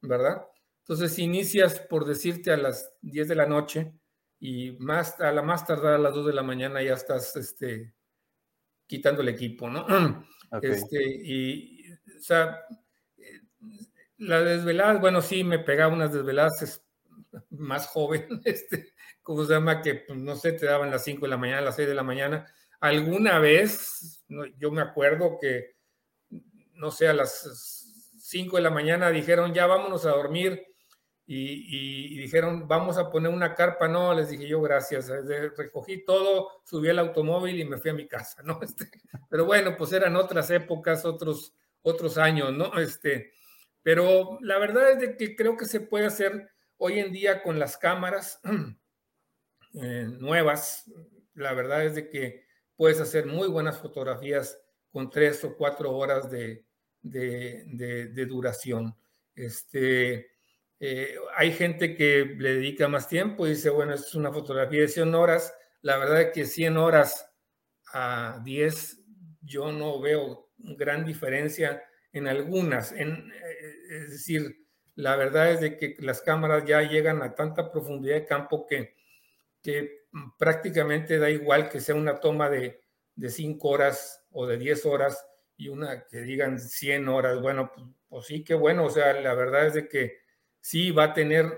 [0.00, 0.44] ¿verdad?
[0.80, 3.94] Entonces inicias por decirte a las 10 de la noche
[4.40, 7.94] y más, a la más tardar a las 2 de la mañana ya estás este,
[8.88, 9.86] quitando el equipo, ¿no?
[10.50, 10.70] Okay.
[10.70, 12.58] Este, y, o sea,
[14.16, 16.82] la desvelada, bueno, sí, me pegaba unas desveladas
[17.50, 18.94] más joven, este,
[19.82, 22.02] Que, pues, no sé, te daban las 5 de la mañana, las 6 de la
[22.02, 22.46] mañana.
[22.80, 24.24] Alguna vez,
[24.58, 25.76] yo me acuerdo que,
[26.74, 30.66] no sé, a las 5 de la mañana dijeron, ya vámonos a dormir
[31.26, 33.86] y, y, dijeron, vamos a poner una carpa.
[33.86, 35.10] No, les dije yo, gracias.
[35.58, 38.58] Recogí todo, subí al automóvil y me fui a mi casa, ¿no?
[38.62, 38.90] Este,
[39.28, 42.78] pero bueno, pues eran otras épocas, otros, otros años, ¿no?
[42.78, 43.32] Este,
[43.82, 47.58] pero la verdad es de que creo que se puede hacer hoy en día con
[47.58, 48.40] las cámaras
[49.82, 50.90] eh, nuevas.
[51.34, 52.44] La verdad es de que
[52.76, 54.60] puedes hacer muy buenas fotografías
[54.90, 56.64] con tres o cuatro horas de,
[57.02, 57.64] de,
[58.12, 58.94] de, duración.
[59.34, 60.30] Este,
[60.80, 64.88] eh, hay gente que le dedica más tiempo y dice, bueno, es una fotografía de
[64.88, 65.54] 100 horas.
[65.82, 67.30] La verdad es que 100 horas
[67.92, 69.00] a 10
[69.42, 72.92] yo no veo gran diferencia en algunas.
[72.92, 77.70] En, eh, es decir, la verdad es de que las cámaras ya llegan a tanta
[77.70, 78.96] profundidad de campo que,
[79.62, 80.06] que
[80.38, 82.82] prácticamente da igual que sea una toma de,
[83.14, 87.40] de 5 horas o de 10 horas y una que digan 100 horas.
[87.40, 88.84] Bueno, pues, pues, sí, qué bueno.
[88.84, 90.18] O sea, la verdad es de que
[90.60, 91.52] sí va a tener,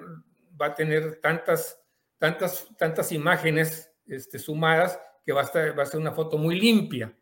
[0.61, 1.81] va a tener tantas,
[2.19, 6.59] tantas, tantas imágenes este, sumadas que va a, estar, va a ser una foto muy
[6.59, 7.15] limpia,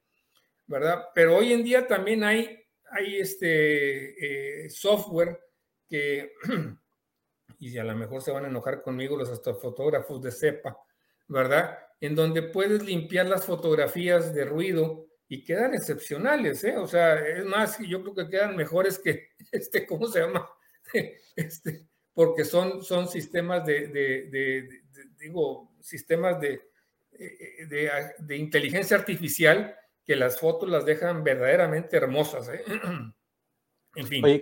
[0.66, 1.06] ¿verdad?
[1.14, 5.40] Pero hoy en día también hay, hay este eh, software
[5.88, 6.32] que,
[7.58, 10.76] y a lo mejor se van a enojar conmigo los astrofotógrafos de CEPA,
[11.26, 11.78] ¿verdad?
[12.00, 16.76] En donde puedes limpiar las fotografías de ruido y quedan excepcionales, ¿eh?
[16.76, 20.48] O sea, es más, yo creo que quedan mejores que, este, ¿cómo se llama?
[21.36, 24.66] Este, porque son, son sistemas de,
[25.20, 26.62] digo, sistemas de,
[27.12, 32.48] de, inteligencia artificial que las fotos las dejan verdaderamente hermosas.
[32.48, 32.62] ¿eh?
[33.94, 34.24] En fin.
[34.24, 34.40] Oye,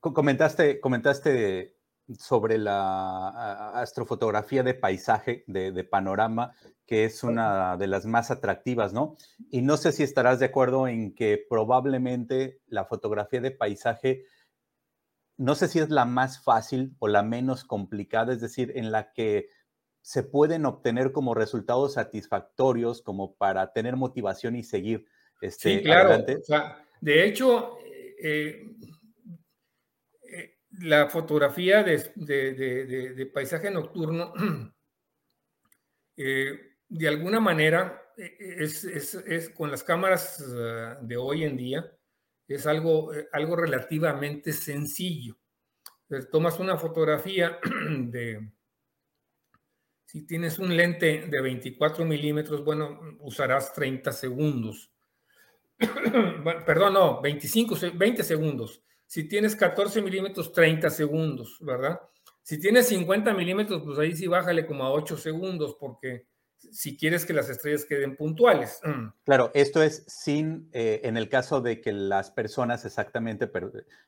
[0.00, 1.75] comentaste, comentaste
[2.18, 6.54] sobre la astrofotografía de paisaje, de, panorama,
[6.86, 9.16] que es una de las más atractivas, ¿no?
[9.50, 14.24] Y no sé si estarás de acuerdo en que probablemente la fotografía de paisaje,
[15.36, 19.12] no sé si es la más fácil o la menos complicada, es decir, en la
[19.12, 19.50] que
[20.00, 25.06] se pueden obtener como resultados satisfactorios como para tener motivación y seguir.
[25.40, 26.24] Este, sí, claro.
[27.00, 27.76] de hecho,
[28.22, 28.64] eh,
[30.80, 34.32] la fotografía de, paisaje nocturno,
[36.16, 41.92] eh, de alguna manera, eh, es, con las cámaras ah, de hoy en día,
[42.48, 45.36] es algo, eh, algo relativamente sencillo.
[46.30, 47.58] tomas una fotografía
[47.90, 48.50] de,
[50.04, 54.92] si tienes un lente de 24 milímetros, bueno, usarás 30 segundos.
[56.66, 58.82] Perdón, no, 25, 20 segundos.
[59.06, 62.00] Si tienes 14 milímetros, 30 segundos, ¿verdad?
[62.42, 66.26] Si tienes 50 milímetros, pues ahí sí bájale como a 8 segundos, porque
[66.58, 68.80] si quieres que las estrellas queden puntuales.
[69.24, 73.50] Claro, esto es sin, eh, en el caso de que las personas exactamente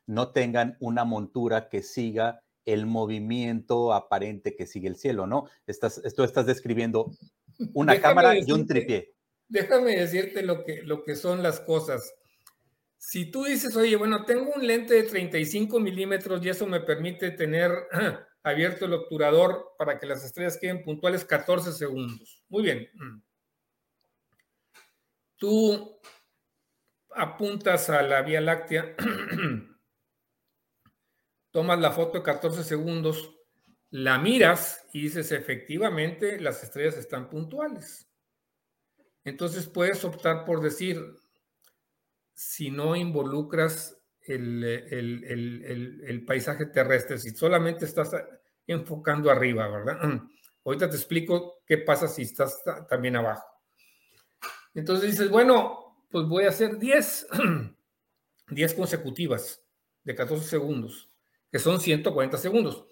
[0.07, 5.49] no tengan una montura que siga el movimiento aparente que sigue el cielo, ¿no?
[5.67, 7.11] Estás, esto estás describiendo
[7.73, 9.15] una cámara y un tripié.
[9.49, 12.15] Déjame decirte lo que, lo que son las cosas.
[12.99, 17.31] Si tú dices, oye, bueno, tengo un lente de 35 milímetros y eso me permite
[17.31, 17.71] tener
[18.43, 22.45] abierto el obturador para que las estrellas queden puntuales 14 segundos.
[22.49, 22.89] Muy bien.
[22.95, 23.23] Mm.
[25.37, 26.01] Tú
[27.15, 28.97] apuntas a la Vía Láctea,
[31.53, 33.39] tomas la foto de 14 segundos,
[33.91, 38.09] la miras y dices, efectivamente, las estrellas están puntuales.
[39.25, 41.01] Entonces puedes optar por decir,
[42.38, 48.12] si no involucras el, paisaje terrestre, si solamente estás
[48.64, 49.98] enfocando arriba, ¿verdad?
[50.64, 53.44] Ahorita te explico qué pasa si estás también abajo.
[54.72, 57.27] Entonces dices, bueno, pues voy a hacer 10,
[58.51, 59.61] 10 consecutivas
[60.05, 61.11] de 14 segundos,
[61.51, 62.87] que son 140 segundos.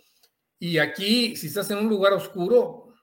[0.59, 2.95] Y aquí, si estás en un lugar oscuro,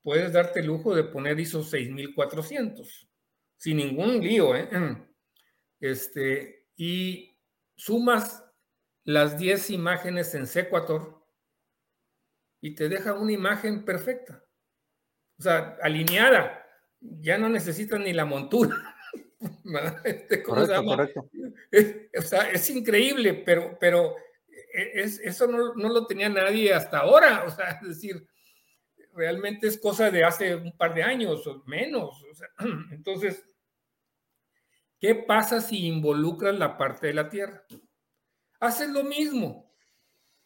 [0.00, 3.08] puedes darte el lujo de poner ISO 6400,
[3.56, 4.68] sin ningún lío, ¿eh?
[5.82, 7.36] Este, y
[7.74, 8.44] sumas
[9.02, 11.20] las 10 imágenes en Sequator
[12.60, 14.44] y te deja una imagen perfecta.
[15.40, 16.64] O sea, alineada.
[17.00, 18.76] Ya no necesitas ni la montura.
[20.04, 21.28] Este, correcto, correcto.
[21.68, 24.14] Es, o sea, es increíble, pero, pero
[24.72, 27.42] es, eso no, no, lo tenía nadie hasta ahora.
[27.44, 28.24] O sea, es decir,
[29.12, 32.22] realmente es cosa de hace un par de años o menos.
[32.22, 32.46] O sea,
[32.92, 33.44] entonces,
[35.02, 37.66] ¿Qué pasa si involucras la parte de la Tierra?
[38.60, 39.74] Haces lo mismo,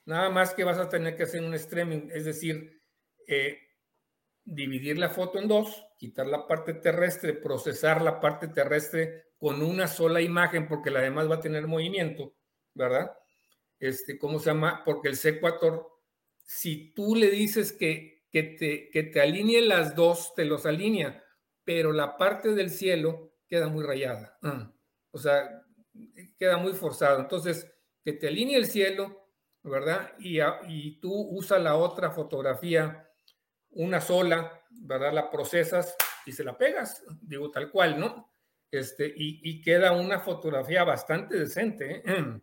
[0.06, 2.82] nada más que vas a tener que hacer un streaming, es decir,
[3.26, 3.58] eh,
[4.42, 9.86] dividir la foto en dos, quitar la parte terrestre, procesar la parte terrestre con una
[9.88, 12.34] sola imagen, porque la demás va a tener movimiento,
[12.72, 13.12] ¿verdad?
[13.78, 14.80] Este, ¿Cómo se llama?
[14.86, 15.86] Porque el secuator,
[16.42, 21.22] si tú le dices que, que, te, que te alinee las dos, te los alinea,
[21.62, 24.38] pero la parte del cielo queda muy rayada.
[24.42, 24.72] Mm.
[25.10, 25.62] O sea,
[26.38, 27.20] queda muy forzado.
[27.20, 27.72] Entonces,
[28.04, 29.30] que te alinee el cielo,
[29.62, 30.12] ¿verdad?
[30.18, 33.10] Y, tú usas la otra fotografía,
[33.70, 35.12] una sola, ¿verdad?
[35.12, 38.32] La procesas y se la pegas, digo tal cual, ¿no?
[38.70, 42.40] Este, y, queda una fotografía bastante decente, ¿eh?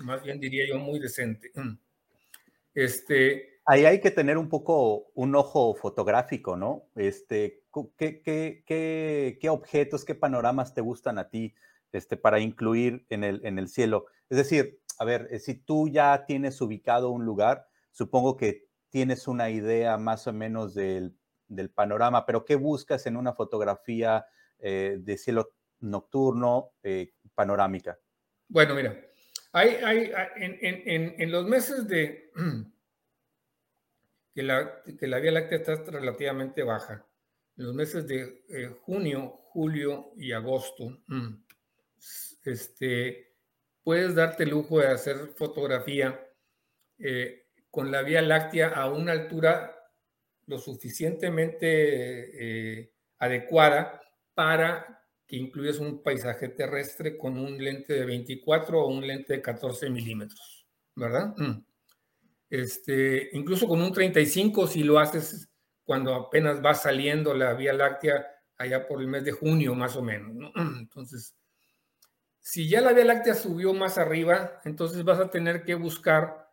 [0.04, 1.50] más bien diría yo muy decente.
[1.54, 1.78] Mm.
[2.74, 6.88] Este, Ahí hay que tener un poco un ojo fotográfico, ¿no?
[6.96, 7.61] Este,
[7.96, 11.54] ¿qué, objetos, qué panoramas te gustan a ti
[11.92, 14.06] este, para incluir en el, en el cielo?
[14.28, 19.26] Es decir, a ver, eh, si tú ya tienes ubicado un lugar, supongo que tienes
[19.26, 21.16] una idea más o menos del,
[21.74, 24.24] panorama, pero ¿qué buscas en una fotografía
[24.58, 26.72] eh, de cielo nocturno?
[26.82, 27.98] Eh, panorámica.
[28.48, 28.98] Bueno, mira,
[29.52, 32.30] hay, hay en, los meses de
[34.34, 37.11] que la, que la Vía Láctea está relativamente baja, en
[37.56, 41.34] los meses de eh, junio, julio y agosto, mm,
[42.44, 43.34] este,
[43.82, 46.20] puedes darte el lujo de hacer fotografía
[46.98, 49.76] eh, con la Vía Láctea a una altura
[50.46, 54.00] lo suficientemente eh, adecuada
[54.34, 59.42] para que incluyas un paisaje terrestre con un lente de 24 o un lente de
[59.42, 61.34] 14 milímetros, ¿verdad?
[61.36, 61.64] Mm.
[62.50, 65.51] Este, incluso con un 35 si lo haces
[65.84, 70.02] cuando apenas va saliendo la Vía Láctea allá por el mes de junio más o
[70.02, 70.52] menos.
[70.78, 71.36] Entonces,
[72.42, 76.50] si ya la Vía Láctea subió más arriba, entonces vas a tener que buscar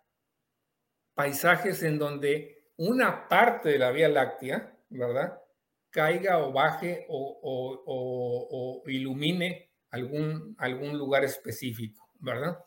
[1.15, 5.41] paisajes en donde una parte de la Vía Láctea, ¿verdad?
[5.89, 12.59] Caiga o baje o, ilumine algún, algún lugar específico, ¿verdad?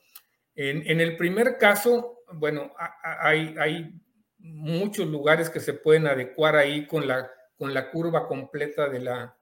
[0.57, 2.73] En, en, el primer caso, bueno,
[3.03, 4.02] hay, hay
[4.43, 9.39] muchos lugares que se pueden adecuar ahí con la, con la curva completa de la,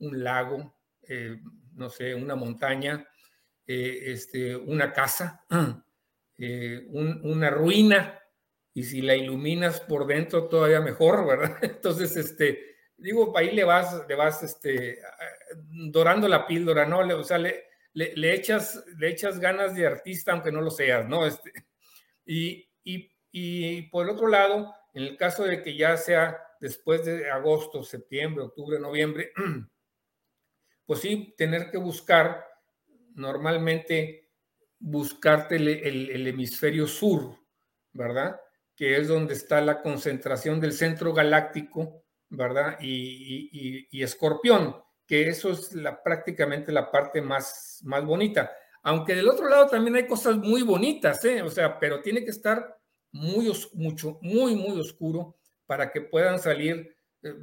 [0.00, 0.76] un lago,
[1.08, 1.38] eh,
[1.74, 3.08] no sé, una montaña,
[3.66, 5.44] eh, este, una casa,
[6.38, 8.18] eh, una ruina,
[8.74, 11.58] y si la iluminas por dentro todavía mejor, ¿verdad?
[11.62, 14.98] Entonces, este, digo, ahí le vas, le vas, este,
[15.90, 16.98] dorando la píldora, ¿no?
[16.98, 21.26] o sea, le, le, echas, le echas ganas de artista, aunque no lo seas, ¿no?
[21.26, 21.52] Este,
[22.24, 27.04] y, y y por el otro lado, en el caso de que ya sea después
[27.04, 29.32] de agosto, septiembre, octubre, noviembre,
[30.86, 32.44] pues sí, tener que buscar,
[33.14, 34.30] normalmente
[34.78, 37.38] buscarte el, hemisferio sur,
[37.92, 38.38] ¿verdad?
[38.76, 42.76] Que es donde está la concentración del centro galáctico, ¿verdad?
[42.80, 48.52] Y, y, Escorpión, que eso es la, prácticamente la parte más, más bonita.
[48.82, 51.40] Aunque del otro lado también hay cosas muy bonitas, ¿eh?
[51.42, 52.81] O sea, pero tiene que estar
[53.12, 57.34] muy, mucho, muy, muy oscuro para que puedan salir, eh,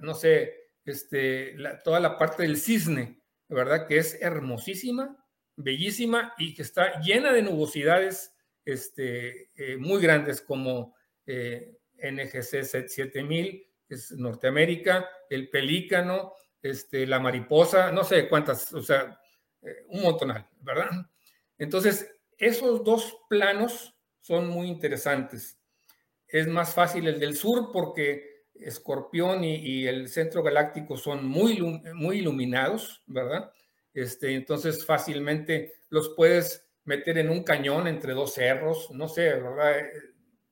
[0.00, 3.86] no sé, este, toda la parte del cisne, ¿verdad?
[3.86, 5.16] Que es hermosísima,
[5.56, 10.94] bellísima y que está llena de nubosidades este, eh, muy grandes como
[11.26, 19.18] eh, NGC 7000, es Norteamérica, el pelícano, este, la mariposa, no sé cuántas, o sea,
[19.88, 20.88] un montonal, ¿verdad?
[21.58, 25.58] Entonces, esos dos planos son muy interesantes.
[26.26, 31.60] Es más fácil el del sur porque Escorpión y, el centro galáctico son muy,
[31.94, 33.52] muy iluminados, ¿verdad?
[33.94, 39.78] Este, entonces fácilmente los puedes meter en un cañón entre dos cerros, no sé, ¿verdad?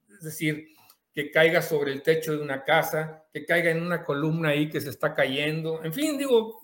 [0.09, 0.69] Es decir,
[1.13, 4.81] que caiga sobre el techo de una casa, que caiga en una columna ahí que
[4.81, 6.61] se está cayendo, en fin, digo,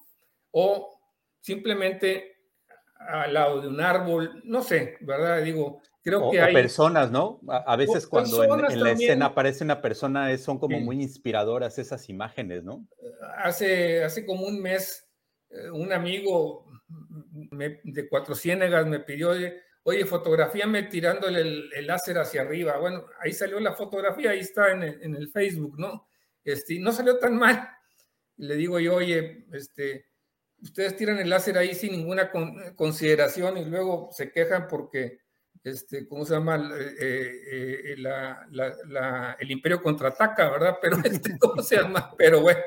[0.50, 1.00] o
[1.40, 2.36] simplemente
[2.98, 5.42] al lado de un árbol, no sé, ¿verdad?
[5.42, 7.40] Digo, Creo que hay personas, ¿no?
[7.48, 12.64] A, veces cuando en, la escena aparece una persona son como muy inspiradoras esas imágenes,
[12.64, 12.88] ¿no?
[13.38, 15.08] Hace, hace como un mes
[15.52, 16.66] eh, un amigo
[17.84, 19.32] de Cuatro Ciénegas me pidió,
[19.82, 22.78] oye, fotografíame tirándole el, láser hacia arriba.
[22.78, 26.08] Bueno, ahí salió la fotografía, ahí está en el, Facebook, ¿no?
[26.44, 27.68] Este, no salió tan mal.
[28.38, 30.06] Le digo yo, oye, este,
[30.62, 32.30] ustedes tiran el láser ahí sin ninguna
[32.74, 35.20] consideración y luego se quejan porque
[35.64, 36.56] este, ¿cómo se llama?
[36.76, 40.78] Eh, eh, eh, el imperio contraataca, ¿verdad?
[40.80, 42.14] Pero, este, ¿cómo se llama?
[42.16, 42.60] Pero bueno,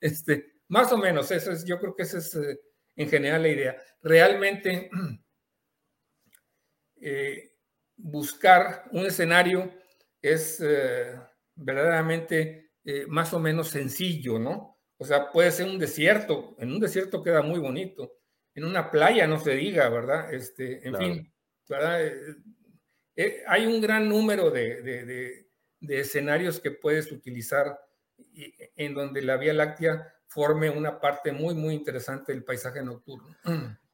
[0.00, 2.38] este, más o menos, eso es, yo creo que esa es
[2.96, 3.76] en general la idea.
[4.02, 4.90] Realmente
[7.96, 9.72] buscar un escenario
[10.20, 10.62] es
[11.54, 12.72] verdaderamente
[13.08, 14.78] más o menos sencillo, ¿no?
[14.96, 18.14] O sea, puede ser un desierto, en un desierto queda muy bonito,
[18.54, 20.34] en una playa no se diga, ¿verdad?
[20.34, 21.32] Este, en fin,
[21.70, 22.34] eh,
[23.16, 25.46] eh, hay un gran número de,
[25.80, 27.78] escenarios que puedes utilizar
[28.76, 33.36] en donde la Vía Láctea forme una parte muy, muy interesante del paisaje nocturno.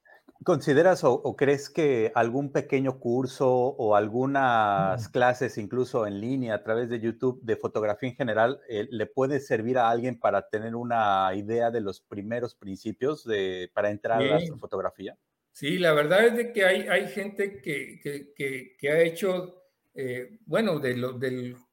[0.45, 6.91] ¿Consideras o, crees que algún pequeño curso o algunas clases, incluso en línea a través
[6.91, 11.31] de YouTube, de fotografía en general, eh, le puede servir a alguien para tener una
[11.35, 15.17] idea de los primeros principios de, para entrar a la fotografía?
[15.55, 19.63] Sí, la verdad es de que hay, hay gente que, que, que, ha hecho,
[19.95, 20.95] eh, bueno, de,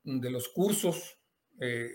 [0.04, 1.18] de, los cursos,
[1.60, 1.90] eh,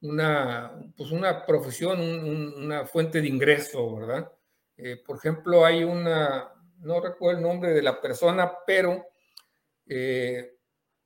[0.00, 4.32] una, pues una profesión, una fuente de ingreso, ¿verdad?
[4.76, 9.06] Eh, por ejemplo, hay una, no recuerdo el nombre de la persona, pero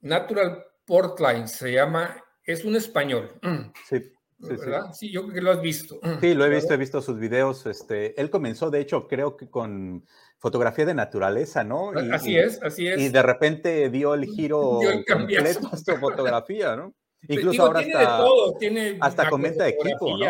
[0.00, 3.38] Natural Portline se llama, es un español.
[3.86, 4.15] Sí.
[4.38, 4.92] ¿Verdad?
[4.92, 5.10] Sí.
[5.10, 5.98] yo creo que lo has visto.
[6.20, 7.66] Sí, lo he visto, he visto sus videos.
[7.66, 10.04] Este, él comenzó, de hecho, creo que con
[10.38, 11.90] fotografía de naturaleza, ¿no?
[12.12, 13.00] así es, así es.
[13.00, 16.94] Y de repente dio el giro dio el completo a su fotografía, ¿no?
[17.28, 20.26] Incluso ahora tiene hasta, de todo, tiene hasta comenta equipo, ¿no?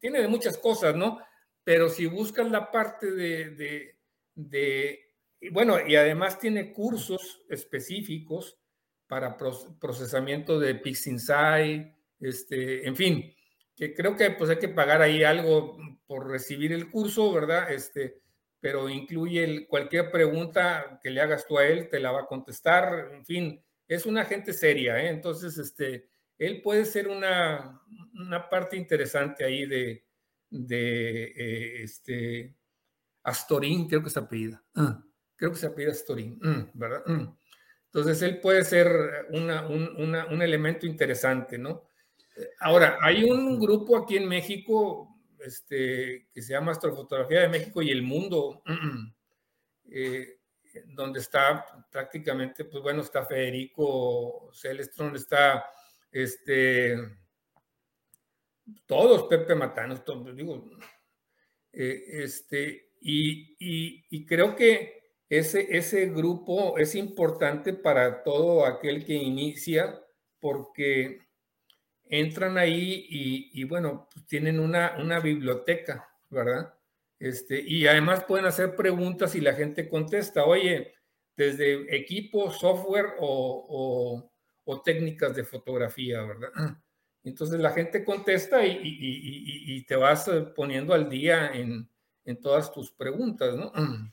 [0.00, 1.20] Tiene de muchas cosas, ¿no?
[1.62, 3.94] Pero si buscas la parte de,
[4.34, 4.98] de,
[5.52, 8.58] bueno, y además tiene cursos específicos
[9.06, 11.91] para procesamiento de PixInsight,
[12.22, 13.34] este, en fin,
[13.76, 17.72] que creo que pues hay que pagar ahí algo por recibir el curso, ¿verdad?
[17.72, 18.20] Este,
[18.60, 23.10] pero incluye cualquier pregunta que le hagas tú a él, te la va a contestar,
[23.12, 25.08] en fin, es una gente seria, ¿eh?
[25.08, 26.08] Entonces, este,
[26.38, 27.82] él puede ser una,
[28.14, 30.06] una parte interesante ahí de,
[30.48, 32.56] de eh, este,
[33.24, 34.62] Astorín, creo que se apellida.
[34.76, 35.02] Ah,
[35.34, 37.02] creo que se apellida Astorín, mm, ¿verdad?
[37.06, 37.36] Mm.
[37.86, 38.88] Entonces, él puede ser
[39.30, 41.88] una, un, un elemento interesante, ¿no?
[42.60, 45.12] Ahora, hay un grupo aquí en México
[45.44, 48.62] este, que se llama Astrofotografía de México y el Mundo,
[49.90, 50.38] eh,
[50.86, 55.64] donde está prácticamente, pues bueno, está Federico Celestron, está
[56.10, 56.96] este,
[58.86, 60.70] todos, Pepe Matanos, todos, digo,
[61.72, 69.14] eh, este, y, y, creo que ese, ese grupo es importante para todo aquel que
[69.14, 70.00] inicia,
[70.38, 71.18] porque
[72.12, 76.74] entran ahí y, bueno, pues tienen una, una biblioteca, ¿verdad?
[77.18, 80.92] Este, y además pueden hacer preguntas y la gente contesta, oye,
[81.34, 84.28] desde equipo, software o,
[84.84, 86.50] técnicas de fotografía, ¿verdad?
[87.24, 91.88] Entonces la gente contesta y, te vas poniendo al día en,
[92.26, 93.72] en, todas tus preguntas, ¿no?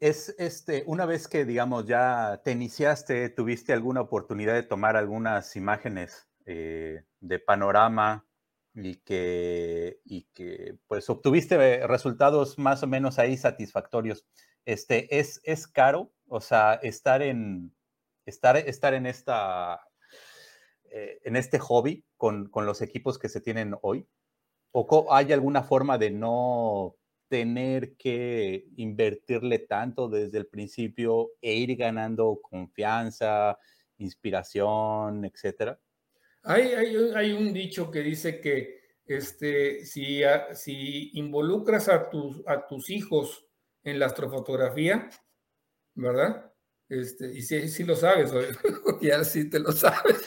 [0.00, 5.56] Es este, una vez que, digamos, ya te iniciaste, tuviste alguna oportunidad de tomar algunas
[5.56, 8.26] imágenes eh, de panorama
[8.74, 14.26] y que, y que pues obtuviste resultados más o menos ahí satisfactorios.
[14.64, 16.12] Este, ¿es, es caro?
[16.28, 17.74] O sea, estar en,
[18.26, 19.80] estar, estar en, esta,
[20.84, 24.08] eh, en este hobby con, con, los equipos que se tienen hoy?
[24.72, 26.96] ¿O hay alguna forma de no
[27.28, 33.58] tener que invertirle tanto desde el principio e ir ganando confianza,
[33.98, 35.78] inspiración, etcétera?
[36.44, 40.22] Hay, un dicho que dice que este, si,
[40.54, 43.46] si involucras a tus, a tus hijos
[43.82, 45.08] en la astrofotografía,
[45.94, 46.52] ¿verdad?
[46.88, 48.30] Este, y si, si lo sabes,
[49.00, 50.22] ya sí te lo sabes,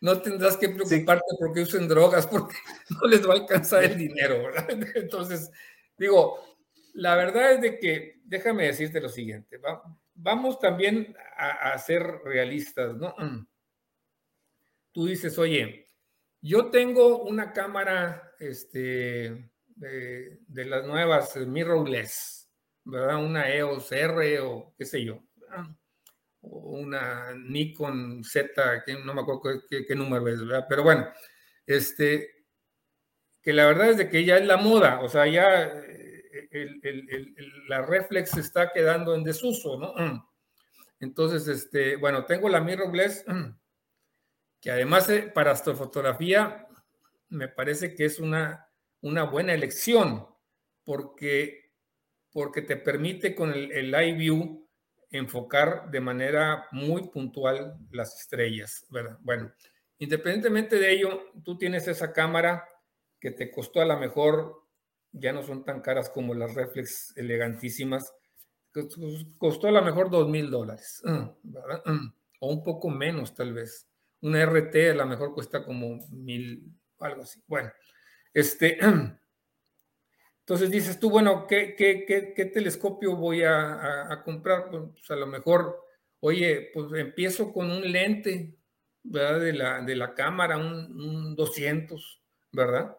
[0.00, 2.56] no tendrás que preocuparte porque usen drogas, porque
[2.90, 4.68] no les va a alcanzar el dinero, ¿verdad?
[4.94, 5.50] Entonces,
[5.96, 6.38] digo,
[6.94, 9.60] la verdad es de que, déjame decirte lo siguiente,
[10.14, 13.14] vamos también a, a ser realistas, ¿no?
[14.98, 15.86] Tú dices, oye,
[16.40, 22.50] yo tengo una cámara este, de, las nuevas mirrorless,
[22.82, 23.24] ¿verdad?
[23.24, 25.22] Una EOS R o qué sé yo,
[26.40, 30.66] o una Nikon Z, que no me acuerdo qué, número es, ¿verdad?
[30.68, 31.08] Pero bueno,
[31.64, 32.44] este,
[33.40, 36.42] que la verdad es de que ya es la moda, o sea, ya eh,
[37.68, 40.28] la reflex está quedando en desuso, ¿no?
[40.98, 43.24] Entonces, este, bueno, tengo la mirrorless
[44.60, 46.66] que además para astrofotografía
[47.28, 48.68] me parece que es una,
[49.00, 50.26] una buena elección
[50.84, 51.72] porque,
[52.32, 54.68] porque te permite con el, el Live View
[55.10, 59.18] enfocar de manera muy puntual las estrellas, ¿verdad?
[59.20, 59.52] Bueno,
[59.98, 62.66] independientemente de ello, tú tienes esa cámara
[63.20, 64.64] que te costó a lo mejor,
[65.12, 68.12] ya no son tan caras como las reflex elegantísimas,
[69.38, 71.02] costó a lo mejor dos mil dólares.
[72.40, 73.87] O un poco menos tal vez.
[74.20, 77.42] Una RT a lo mejor cuesta como mil, algo así.
[77.46, 77.70] Bueno,
[78.34, 78.78] este,
[80.40, 84.70] entonces dices tú, bueno, ¿qué, qué, telescopio voy a, comprar?
[84.70, 85.84] Pues a lo mejor,
[86.20, 88.56] oye, pues empiezo con un lente,
[89.02, 89.40] ¿verdad?
[89.40, 92.96] De la, de la cámara, un, 200, ¿verdad?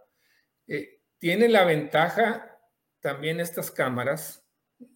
[0.68, 2.58] Eh, tiene la ventaja
[3.02, 4.46] también estas cámaras,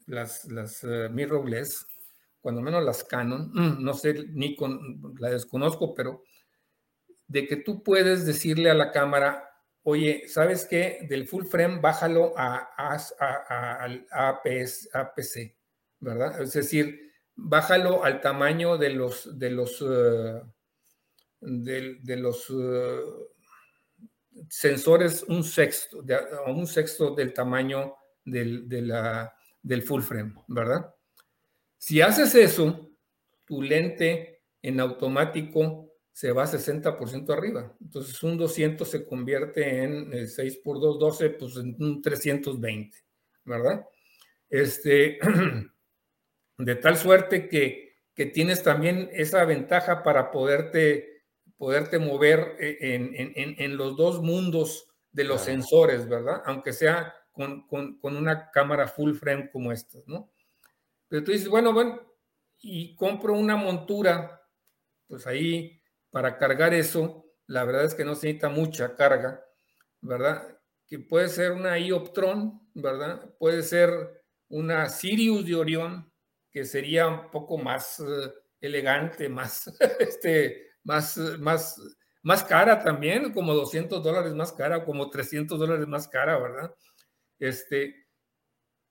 [0.06, 1.88] las, las uh, mirrorless,
[2.44, 3.52] cuando menos las Canon,
[3.84, 6.24] no sé, Nikon, la desconozco, pero
[7.26, 9.50] de que tú puedes decirle a la cámara,
[9.84, 11.08] oye, ¿sabes qué?
[11.10, 12.70] Del full frame bájalo a,
[14.12, 15.56] APS, APC,
[16.02, 16.41] ¿verdad?
[16.41, 20.41] Es decir, bájalo al tamaño de los, de los, eh,
[21.39, 23.00] de, los eh,
[24.50, 30.94] sensores, un sexto, de, un sexto del tamaño del, del full frame, ¿verdad?
[31.86, 32.92] Si haces eso,
[33.44, 37.76] tu lente en automático se va 60% arriba.
[37.82, 42.98] Entonces un 200 se convierte en 6 por 2, 12, pues en un 320,
[43.44, 43.86] ¿verdad?
[44.50, 45.20] Este,
[46.58, 51.26] de tal suerte que, que tienes también esa ventaja para poderte,
[51.58, 56.44] poderte mover en, en, en los dos mundos de los sensores, ¿verdad?
[56.46, 60.33] Aunque sea con, con, con, una cámara full frame como esta, ¿no?
[61.14, 62.01] Pero tú dices, bueno, bueno,
[62.59, 64.41] y compro una montura,
[65.07, 69.45] pues ahí para cargar eso, la verdad es que no se necesita mucha carga,
[70.01, 70.57] ¿verdad?
[70.88, 73.32] Que puede ser una Ioptron, ¿verdad?
[73.38, 76.11] Puede ser una Sirius de Orión,
[76.49, 79.68] que sería un poco más uh, elegante, más,
[79.99, 81.80] este, más, más,
[82.24, 86.74] más cara también, como 200 dólares más cara, como 300 dólares más cara, ¿verdad?
[87.38, 88.03] Este,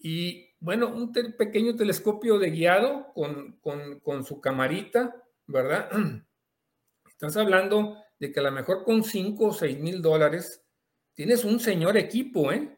[0.02, 5.14] y bueno, un pequeño telescopio de guiado con, con, con su camarita,
[5.46, 5.88] ¿verdad?
[7.08, 10.64] Estás hablando de que a lo mejor con 5 o 6 mil dólares
[11.14, 12.76] tienes un señor equipo, ¿eh?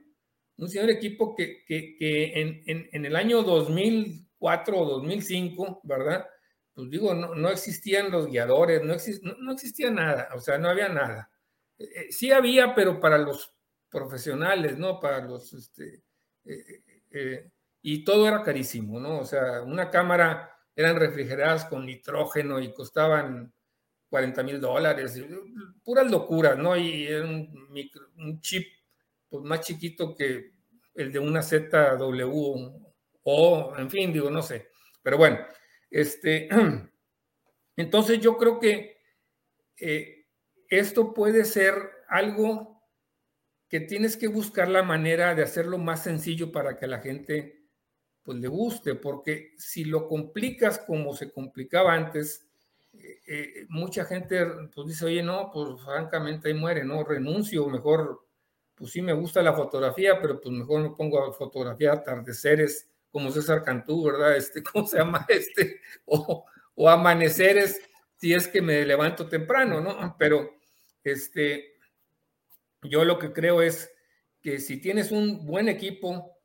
[0.58, 6.26] Un señor equipo que, que, que en, en, el año 2004 o 2005, ¿verdad?
[6.74, 10.68] Pues digo, no, no existían los guiadores, no, exist, no, existía nada, o sea, no
[10.68, 11.30] había nada.
[11.78, 13.54] Eh, eh, sí había, pero para los
[13.88, 15.00] profesionales, ¿no?
[15.00, 16.02] Para los, este,
[16.44, 16.82] eh,
[17.14, 17.50] eh,
[17.80, 19.20] y todo era carísimo, ¿no?
[19.20, 23.52] O sea, una cámara eran refrigeradas con nitrógeno y costaban
[24.08, 25.22] 40 mil dólares,
[25.84, 26.76] puras locuras, ¿no?
[26.76, 28.66] Y era un, chip
[29.28, 30.52] pues, más chiquito que
[30.94, 32.84] el de una ZW
[33.22, 34.70] o, en fin, digo, no sé.
[35.02, 35.38] Pero bueno,
[35.90, 36.48] este,
[37.76, 38.98] entonces yo creo que
[39.78, 40.26] eh,
[40.68, 41.74] esto puede ser
[42.08, 42.73] algo
[43.68, 47.64] que tienes que buscar la manera de hacerlo más sencillo para que la gente
[48.22, 52.46] pues le guste, porque si lo complicas como se complicaba antes,
[53.26, 58.26] eh, mucha gente pues dice, oye, no, pues francamente ahí muere, no, renuncio, mejor,
[58.74, 63.30] pues sí me gusta la fotografía, pero pues mejor me pongo a fotografiar atardeceres como
[63.30, 64.36] César Cantú, ¿verdad?
[64.36, 65.26] Este, ¿cómo se llama?
[65.28, 67.80] Este, o, o amaneceres,
[68.16, 70.16] si es que me levanto temprano, ¿no?
[70.18, 70.50] Pero,
[71.02, 71.73] este,
[72.84, 73.92] yo lo que creo es
[74.40, 76.38] que si tienes un buen equipo,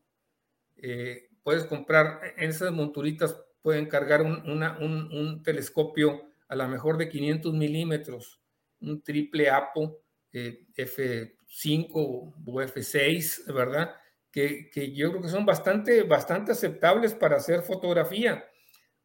[0.78, 4.64] eh, puedes comprar, en esas monturitas pueden cargar un, un,
[5.12, 8.42] un telescopio a lo mejor de 500 milímetros,
[8.82, 13.96] un triple APO eh, F5 o F6, ¿verdad?
[14.32, 18.48] Que, que, yo creo que son bastante, bastante aceptables para hacer fotografía.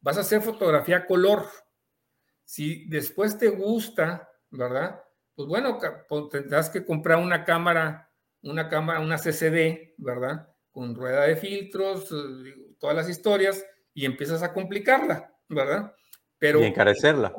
[0.01, 1.45] Vas a hacer fotografía color.
[2.43, 5.01] Si después te gusta, ¿verdad?
[5.35, 5.77] Pues bueno,
[6.07, 8.09] pues tendrás que comprar una cámara,
[8.41, 10.47] una cámara, una CCD, ¿verdad?
[10.71, 15.93] Con rueda de filtros, eh, todas las historias, y empiezas a complicarla, ¿verdad?
[16.37, 17.33] Pero, y encarecerla.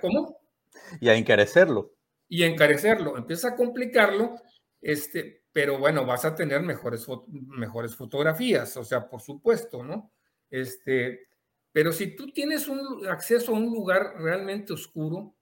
[0.00, 0.40] ¿Cómo?
[1.00, 1.94] Y a encarecerlo.
[2.28, 3.16] Y encarecerlo.
[3.16, 4.36] Empieza a complicarlo,
[4.80, 10.12] este, pero bueno, vas a tener mejores, mejores fotografías, o sea, por supuesto, ¿no?
[10.50, 11.28] Este,
[11.72, 15.36] pero si tú tienes un acceso a un lugar realmente oscuro,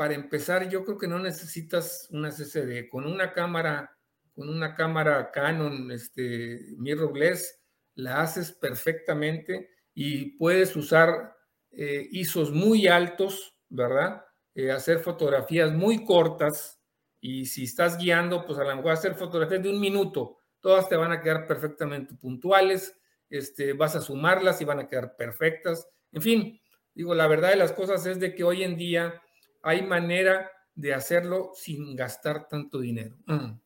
[0.00, 2.88] para empezar, yo creo que no necesitas una CCD.
[2.88, 3.98] Con una cámara,
[4.32, 7.60] con una cámara Canon, este, mirrorless,
[7.96, 11.36] la haces perfectamente y puedes usar
[11.72, 14.24] eh, ISOs muy altos, ¿verdad?
[14.54, 16.80] Eh, hacer fotografías muy cortas
[17.20, 20.96] y si estás guiando, pues a lo mejor hacer fotografías de un minuto, todas te
[20.96, 22.98] van a quedar perfectamente puntuales,
[23.28, 25.86] este, vas a sumarlas y van a quedar perfectas.
[26.10, 26.58] En fin,
[26.94, 29.20] digo, la verdad de las cosas es de que hoy en día
[29.62, 33.16] hay manera de hacerlo sin gastar tanto dinero.
[33.26, 33.60] Mm.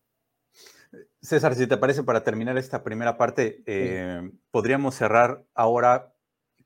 [1.20, 6.14] César, si te parece, para terminar esta primera parte, eh, podríamos cerrar ahora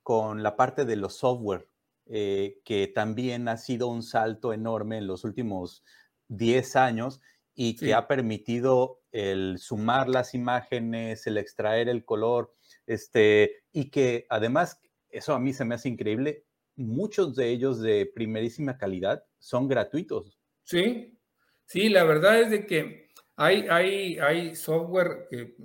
[0.03, 1.69] con la parte de los software,
[2.07, 5.85] eh, que también ha sido un salto enorme en los últimos
[6.29, 7.21] 10 años
[7.55, 12.55] y que ha permitido el sumar las imágenes, el extraer el color,
[12.87, 16.45] este, y que además, eso a mí se me hace increíble,
[16.79, 20.39] muchos de ellos de primerísima calidad son gratuitos.
[20.63, 21.19] Sí,
[21.67, 25.57] sí, la verdad es de que hay, hay, hay software que,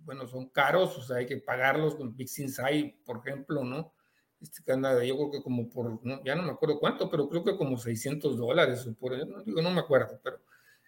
[0.00, 3.94] bueno, son caros, o sea, hay que pagarlos con PixInsight, por ejemplo, ¿no?
[4.40, 7.44] Este que anda, yo creo que como por, ya no me acuerdo cuánto, pero creo
[7.44, 10.40] que como 600 dólares, o por, no, digo, no me acuerdo, pero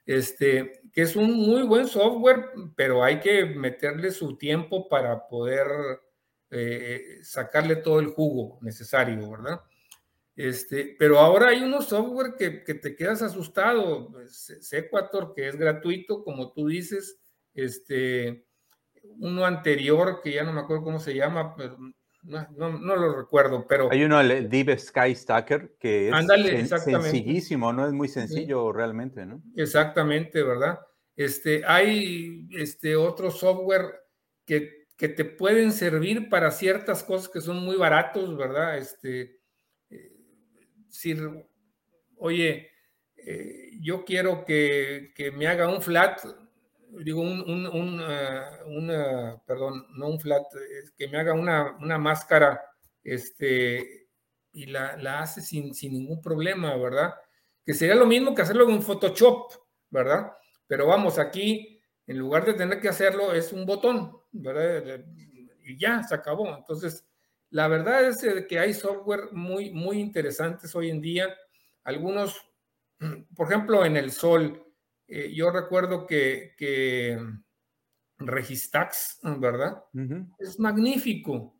[0.05, 5.66] este, que es un muy buen software, pero hay que meterle su tiempo para poder
[6.51, 9.61] eh, sacarle todo el jugo necesario, ¿verdad?
[10.34, 16.22] Este, pero ahora hay unos software que, que te quedas asustado, Sequator, que es gratuito,
[16.22, 17.18] como tú dices,
[17.55, 18.47] este,
[19.18, 21.78] uno anterior, que ya no me acuerdo cómo se llama, pero
[22.22, 23.90] no, lo recuerdo, pero...
[23.90, 29.42] Hay uno, el Deep Sky Stacker, que es sencillísimo, no es muy sencillo realmente, ¿no?
[29.57, 30.80] Exactamente, ¿verdad?
[31.14, 34.03] Este, hay este, otro software
[34.44, 38.78] que, que, te pueden servir para ciertas cosas que son muy baratos, ¿verdad?
[38.78, 39.40] Este,
[39.90, 40.12] eh,
[42.16, 42.70] oye,
[43.16, 46.20] eh, yo quiero que, que, me haga un flat
[47.05, 48.01] digo, un, un,
[48.66, 50.44] una, perdón, no un flat,
[50.97, 52.61] que me haga una, una máscara,
[53.03, 54.09] este,
[54.53, 57.14] y la, la hace sin, sin, ningún problema, ¿verdad?
[57.64, 59.53] Que sería lo mismo que hacerlo en Photoshop,
[59.90, 60.32] ¿verdad?
[60.66, 65.05] Pero vamos, aquí, en lugar de tener que hacerlo, es un botón, ¿verdad?
[65.64, 66.57] Y ya, se acabó.
[66.57, 67.05] Entonces,
[67.51, 71.34] la verdad es que hay software muy, muy interesantes hoy en día.
[71.84, 72.41] Algunos,
[73.34, 74.62] por ejemplo, en el Sol,
[75.07, 77.18] eh, yo recuerdo que, que
[78.18, 79.84] Registax, ¿verdad?
[80.39, 81.57] Es magnífico.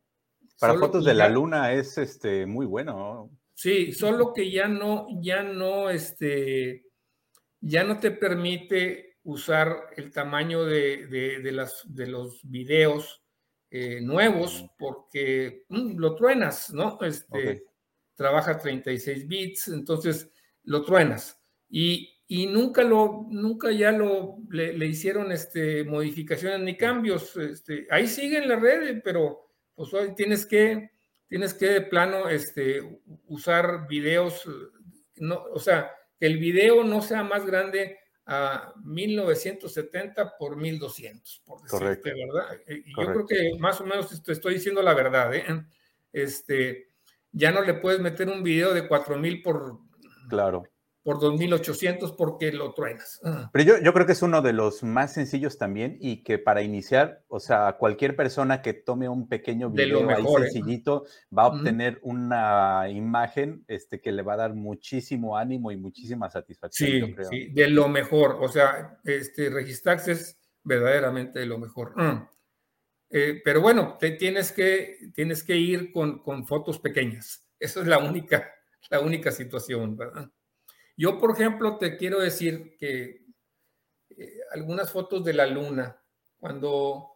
[0.59, 3.31] Para fotos de la luna es este, muy bueno.
[3.55, 6.87] Sí, solo que ya no, ya no, este,
[7.61, 11.07] ya no te permite usar el tamaño de,
[11.43, 13.25] de, las, de los videos
[13.71, 16.99] eh, nuevos porque mm, lo truenas, ¿no?
[17.03, 17.65] Este,
[18.15, 20.31] Trabaja 36 bits, entonces
[20.63, 21.43] lo truenas.
[21.69, 27.37] Y, y nunca lo, nunca ya lo le, hicieron este, modificaciones ni cambios.
[27.37, 30.93] Este, ahí sigue en la red, pero pues hoy tienes que,
[31.27, 32.81] tienes que de plano este,
[33.27, 34.49] usar videos,
[35.17, 41.63] no, o sea, que el video no sea más grande a 1970 por 1200, por
[41.63, 42.61] decirte, ¿verdad?
[42.69, 45.45] Y yo creo que más o menos te estoy diciendo la verdad, ¿eh?
[46.13, 46.89] Este,
[47.33, 49.79] ya no le puedes meter un video de 4000 por...
[50.29, 50.65] Claro
[51.07, 53.21] por 2.800 porque lo truenas.
[53.23, 53.49] Ah.
[53.53, 56.63] Pero yo, yo, creo que es uno de los más sencillos también y que para
[56.63, 60.51] iniciar, o sea, cualquier persona que tome un pequeño video ahí ¿eh?
[60.51, 65.77] sencillito va a obtener una imagen este, que le va a dar muchísimo ánimo y
[65.77, 67.15] muchísima satisfacción.
[67.17, 68.39] Sí, sí, de lo mejor.
[68.41, 71.93] O sea, este Registax es verdaderamente de lo mejor.
[71.95, 72.29] Mm.
[73.11, 77.47] Eh, pero bueno, te tienes que, tienes que ir con, con fotos pequeñas.
[77.61, 78.51] Esa es la única,
[78.91, 80.29] la única situación, ¿verdad?
[80.97, 83.27] Yo, por ejemplo, te quiero decir que
[84.11, 86.01] eh, algunas fotos de la luna,
[86.39, 87.11] cuando,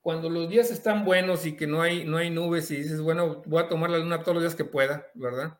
[0.00, 3.42] cuando los días están buenos y que no hay, no hay nubes y dices, bueno,
[3.46, 5.58] voy a tomar la luna todos los días que pueda, ¿verdad?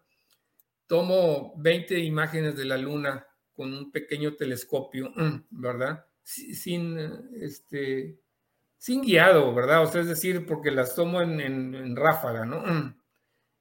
[0.87, 5.13] Tomo 20 imágenes de la luna con un pequeño telescopio,
[5.51, 6.07] ¿verdad?
[6.23, 6.97] Sin,
[7.41, 8.21] este,
[8.79, 9.83] sin guiado, ¿verdad?
[9.83, 12.63] O sea, es decir, porque las tomo en, en ráfaga, ¿no?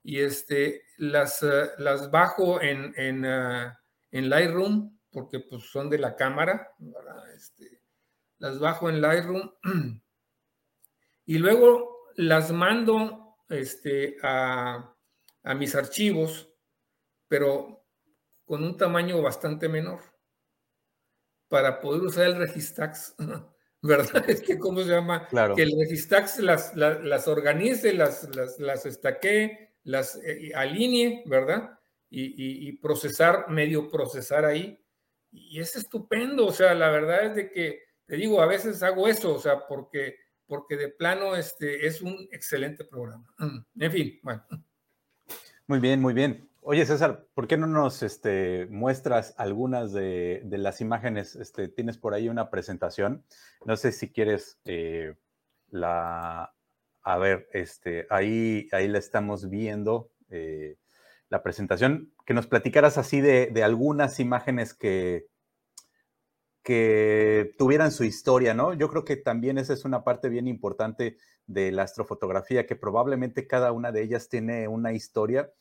[0.03, 3.71] y este, las, eh, las bajo en, en, uh,
[4.11, 6.71] en, Lightroom porque pues, son de la cámara,
[7.35, 7.81] este,
[8.39, 9.51] las bajo en Lightroom
[11.25, 14.95] y luego las mando este, a,
[15.43, 16.49] a mis archivos,
[17.27, 17.85] pero
[18.45, 20.01] con un tamaño bastante menor
[21.47, 23.15] para poder usar el Registax,
[23.81, 24.29] ¿verdad?
[24.29, 25.27] Es que, ¿cómo se llama?
[25.27, 25.55] Claro.
[25.55, 31.77] Que el Registax las, las, las organice, las, las, las estaquee las eh, alinee, ¿verdad?
[32.09, 34.77] Y, procesar, medio procesar ahí.
[35.31, 39.07] Y es estupendo, o sea, la verdad es de que, te digo, a veces hago
[39.07, 43.33] eso, o sea, porque, porque de plano este, es un excelente programa.
[43.79, 44.43] En fin, bueno.
[45.67, 46.49] Muy bien, muy bien.
[46.63, 51.35] Oye, César, ¿por qué no nos este, muestras algunas de, las imágenes?
[51.35, 53.23] Este, tienes por ahí una presentación.
[53.65, 55.15] No sé si quieres eh,
[55.69, 56.53] la,
[57.03, 60.77] a ver, este, ahí, ahí la estamos viendo, eh,
[61.29, 65.27] la presentación, que nos platicaras así de, algunas imágenes que,
[66.63, 68.73] que tuvieran su historia, ¿no?
[68.73, 73.47] Yo creo que también esa es una parte bien importante de la astrofotografía, que probablemente
[73.47, 75.51] cada una de ellas tiene una historia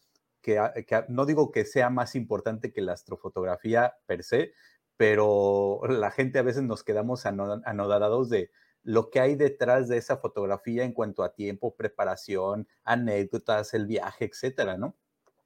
[0.43, 4.53] que, que no digo que sea más importante que la astrofotografía per se,
[4.97, 8.51] pero la gente a veces nos quedamos anodados de,
[8.83, 14.25] lo que hay detrás de esa fotografía en cuanto a tiempo, preparación, anécdotas, el viaje,
[14.25, 14.97] etcétera, ¿no?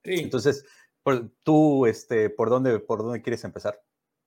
[0.04, 0.14] Sí.
[0.14, 0.64] Entonces,
[1.42, 3.80] tú, este, ¿por dónde, por dónde quieres empezar?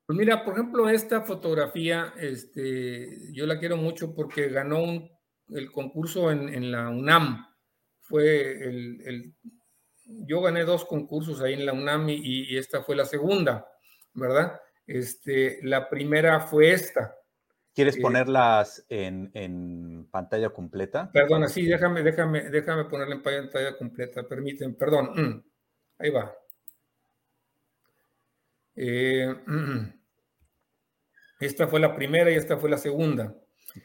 [0.05, 4.81] Pues mira, por ejemplo, esta fotografía, este, yo la quiero mucho porque ganó
[5.49, 7.45] el concurso en, la UNAM.
[7.99, 9.35] Fue el,
[10.05, 13.67] yo gané dos concursos ahí en la UNAM y, y, esta fue la segunda,
[14.13, 14.59] ¿verdad?
[14.85, 17.13] Este, la primera fue esta.
[17.77, 21.11] ¿Quieres eh, ponerlas en, pantalla completa?
[21.13, 25.11] Perdona, sí, déjame, déjame, déjame ponerla en pantalla completa, permiten, perdón.
[25.13, 25.43] Mm,
[25.99, 26.33] ahí va.
[28.75, 29.93] Eh, mm,
[31.39, 33.35] esta fue la primera y esta fue la segunda.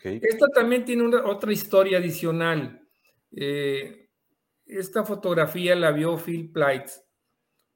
[0.03, 2.88] Esta también tiene una, otra historia adicional.
[3.30, 4.09] Eh,
[4.64, 6.88] esta fotografía la vio Phil Plight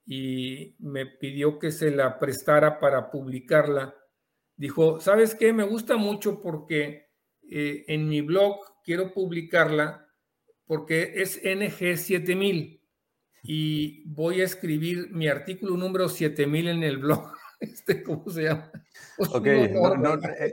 [0.07, 3.95] y me pidió que se la prestara para publicarla.
[4.57, 5.53] Dijo, ¿sabes qué?
[5.53, 7.09] Me gusta mucho porque
[7.51, 10.09] eh, en mi blog quiero publicarla
[10.67, 12.81] porque es NG7000
[13.43, 17.33] y voy a escribir mi artículo número 7000 en el blog.
[17.59, 18.71] Este, ¿Cómo se llama?
[19.19, 19.47] Ok,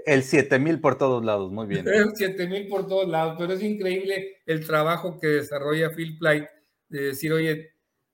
[0.05, 1.85] el 7000 por todos lados, muy bien.
[1.85, 6.45] El 7000 por todos lados, pero es increíble el trabajo que desarrolla Phil Plight
[6.87, 7.72] de decir, oye,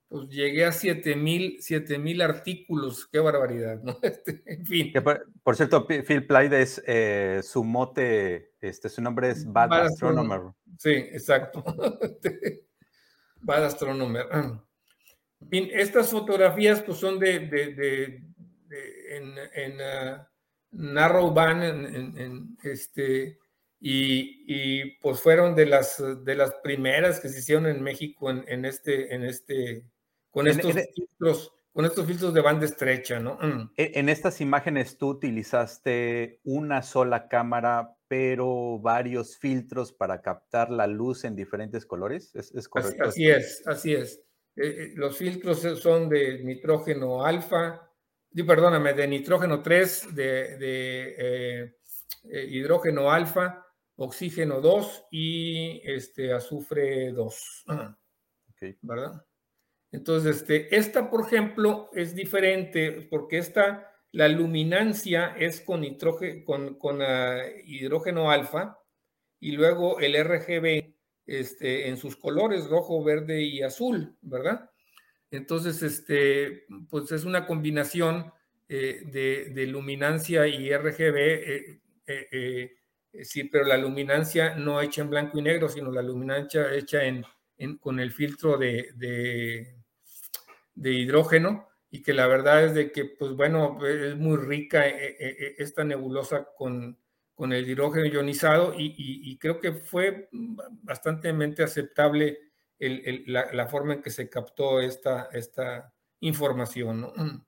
[0.10, 1.60] pues llegué a 7000
[2.00, 3.98] mil artículos, qué barbaridad, ¿no?
[4.04, 4.94] Este, en fin.
[5.44, 10.42] por, cierto, Phil Plight es eh, su mote, este, su nombre es Bad, Astronomer.
[10.80, 11.64] Sí, exacto.
[13.42, 14.26] Bad Astronomer.
[14.34, 20.24] En fin, estas fotografías pues son de, de, de, en, en uh,
[20.72, 23.38] Narrow Band, en, este,
[23.80, 28.66] y, y, pues fueron de las, de las primeras que se hicieron en México en,
[28.66, 29.86] este, en este
[30.40, 33.38] con estos filtros, con estos filtros de banda estrecha, ¿no?
[33.42, 33.72] Mm.
[33.76, 40.88] E, en estas imágenes tú utilizaste una sola cámara, pero varios filtros para captar la
[40.88, 43.04] luz en diferentes colores, ¿es, correcto?
[43.04, 44.22] Así, es, así es.
[44.56, 47.92] Eh, eh, los filtros son de nitrógeno alfa,
[48.34, 50.58] perdóname, de nitrógeno 3, de,
[51.20, 51.76] eh,
[52.50, 53.66] hidrógeno alfa,
[53.98, 57.66] oxígeno 2 y este, azufre 2.
[58.82, 59.26] ¿Verdad?
[59.92, 65.84] Entonces, este, esta, por ejemplo, es diferente porque esta, la luminancia es con,
[67.02, 68.80] ah, hidrógeno alfa
[69.40, 74.70] y luego el RGB este, en sus colores rojo, verde y azul, ¿verdad?
[75.32, 78.32] Entonces, este, pues es una combinación
[78.68, 79.02] eh,
[79.52, 82.72] de, luminancia y RGB, eh, eh,
[83.24, 87.24] sí, pero la luminancia no hecha en blanco y negro, sino la luminancia hecha en,
[87.80, 89.79] con el filtro de de
[90.84, 95.36] hidrógeno y que la verdad es de que, pues bueno, es muy rica eh, eh,
[95.40, 96.98] eh, esta nebulosa con,
[97.34, 101.30] con el hidrógeno ionizado y, creo que fue bastante
[101.64, 102.40] aceptable
[102.80, 107.46] la, forma en que se captó esta, esta información.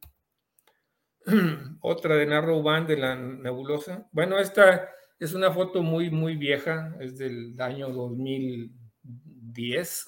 [1.82, 4.08] Otra de Narrow Band de la nebulosa.
[4.12, 10.06] Bueno, esta es una foto muy, muy vieja, es del año 2010.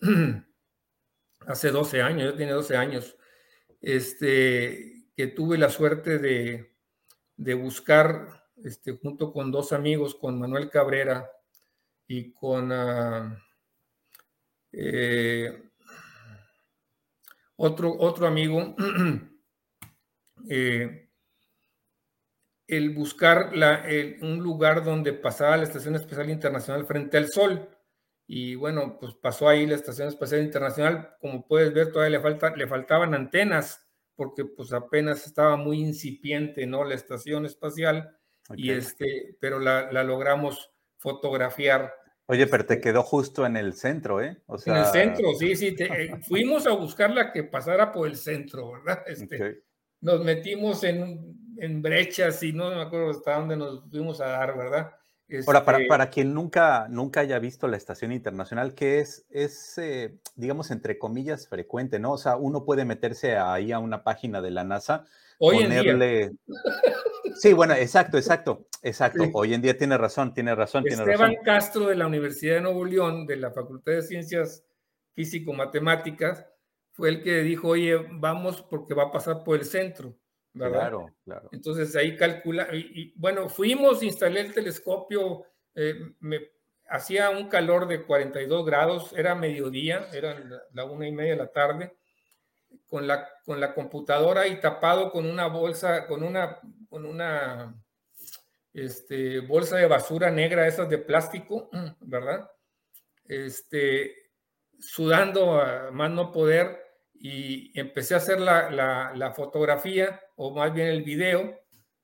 [1.46, 3.16] hace 12 años, yo tenía 12 años,
[3.80, 11.30] este, que tuve la suerte de, buscar, este, junto con dos amigos, con Manuel Cabrera
[12.06, 13.38] y con ah,
[14.72, 15.70] eh,
[17.56, 18.74] otro, otro amigo,
[20.48, 21.08] eh,
[22.66, 23.52] el buscar
[24.22, 27.68] un lugar donde pasaba la Estación Especial Internacional frente al Sol
[28.26, 32.56] y bueno, pues pasó ahí la Estación Espacial Internacional, como puedes ver, todavía le, falta,
[32.56, 36.84] le faltaban antenas, porque pues apenas estaba muy incipiente, ¿no?
[36.84, 38.16] La estación espacial,
[38.56, 41.92] y este, pero la, logramos fotografiar.
[42.26, 44.42] Oye, pero te quedó justo en el centro, ¿eh?
[44.46, 44.74] O sea...
[44.74, 45.76] En el centro, sí, sí.
[45.78, 49.04] Eh, fuimos a buscarla que pasara por el centro, ¿verdad?
[49.06, 49.64] Este,
[50.00, 54.56] Nos metimos en, en brechas y no me acuerdo hasta dónde nos fuimos a dar,
[54.56, 54.94] ¿verdad?
[55.46, 59.78] Ahora, para, este para, quien nunca, nunca haya visto la estación internacional, que es, es
[59.78, 62.12] eh, digamos, entre comillas, frecuente, ¿no?
[62.12, 65.06] O sea, uno puede meterse ahí a una página de la NASA,
[65.38, 66.32] Hoy ponerle...
[67.36, 69.24] Sí, bueno, exacto, exacto, exacto.
[69.32, 72.84] Hoy en día tiene razón, tiene razón, tiene Esteban Castro de la Universidad de Nuevo
[72.84, 74.64] León, de la Facultad de Ciencias
[75.14, 76.46] Físico-Matemáticas,
[76.92, 80.14] fue el que dijo, oye, vamos porque va a pasar por el centro.
[80.54, 81.48] Claro, claro.
[81.52, 85.44] Entonces ahí calcula, y, bueno, fuimos, instalé el telescopio,
[85.74, 86.48] eh, me
[86.88, 90.38] hacía un calor de 42 grados, era mediodía, era
[90.72, 91.96] la, una y media de la tarde,
[92.86, 97.74] con la, con la computadora y tapado con una bolsa, con una, con una
[98.72, 101.68] este, bolsa de basura negra, esas de plástico,
[102.00, 102.48] ¿verdad?
[103.24, 104.14] Este,
[104.78, 106.83] sudando a más no poder,
[107.14, 111.58] y empecé a hacer la, fotografía, o más bien el video,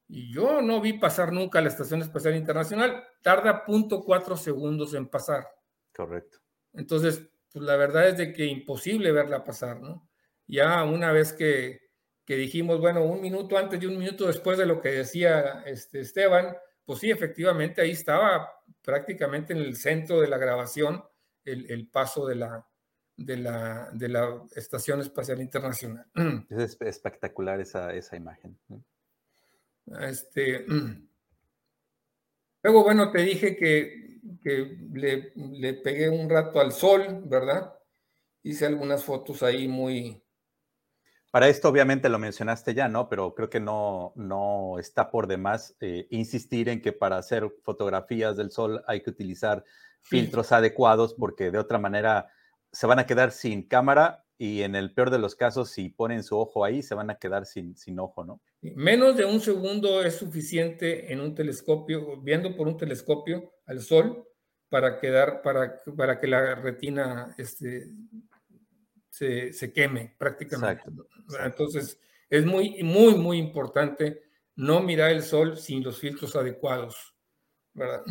[0.09, 3.05] y yo no vi pasar nunca la Estación Espacial Internacional.
[3.23, 5.47] Tarda .4 segundos en pasar.
[5.95, 6.39] Correcto.
[6.73, 10.09] Entonces, pues la verdad es de que imposible verla pasar, ¿no?
[10.47, 11.91] Ya una vez que,
[12.25, 16.01] que dijimos, bueno, un minuto antes y un minuto después de lo que decía este
[16.01, 18.51] Esteban, pues sí, efectivamente ahí estaba
[18.83, 21.05] prácticamente en el centro de la grabación
[21.45, 22.70] el, el paso de la,
[23.17, 26.07] de la, de la Estación Espacial Internacional.
[26.51, 28.59] Es espectacular esa, esa imagen.
[30.01, 30.65] Este,
[32.63, 34.21] Luego, bueno, te dije que,
[34.93, 37.75] le, le, pegué un rato al sol, ¿verdad?
[38.43, 40.23] Hice algunas fotos ahí muy...
[41.31, 43.09] Para esto obviamente lo mencionaste ya, ¿no?
[43.09, 48.37] Pero creo que no, no está por demás eh, insistir en que para hacer fotografías
[48.37, 49.65] del sol hay que utilizar
[50.01, 52.31] filtros adecuados porque de otra manera
[52.73, 56.23] se van a quedar sin cámara y en el peor de los casos, si ponen
[56.23, 58.41] su ojo ahí, se van a quedar sin, sin ojo, ¿no?
[58.63, 64.27] Menos de un segundo es suficiente en un telescopio, viendo por un telescopio al sol,
[64.71, 67.89] para, quedar, para, para que la retina este,
[69.11, 70.85] se, queme prácticamente.
[71.45, 72.01] Entonces,
[72.31, 74.23] es muy, muy, muy importante
[74.55, 77.15] no mirar el sol sin los filtros adecuados,
[77.75, 78.03] ¿verdad?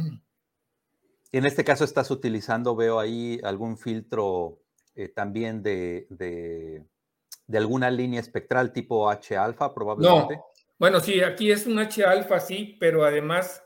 [1.31, 4.61] En este caso estás utilizando, veo ahí algún filtro
[4.95, 10.35] eh, también de, de, alguna línea espectral tipo H-alfa, probablemente.
[10.35, 10.45] No,
[10.79, 13.63] bueno, sí, aquí es un H-alfa, sí, pero además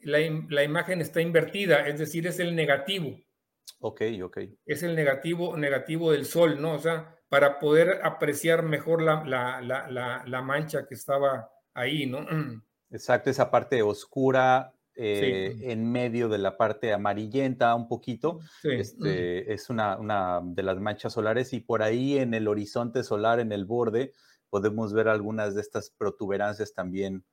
[0.00, 3.18] la, la, imagen está invertida, es decir, es el negativo.
[3.80, 4.38] Ok, ok.
[4.64, 6.74] Es el negativo, negativo del sol, ¿no?
[6.74, 12.26] O sea, para poder apreciar mejor la, la, la mancha que estaba ahí, ¿no?
[12.90, 18.40] Exacto, esa parte oscura eh, en medio de la parte amarillenta un poquito.
[18.62, 23.40] Este, Es una, una, de las manchas solares y por ahí en el horizonte solar,
[23.40, 24.12] en el borde,
[24.50, 27.24] podemos ver algunas de estas protuberancias también.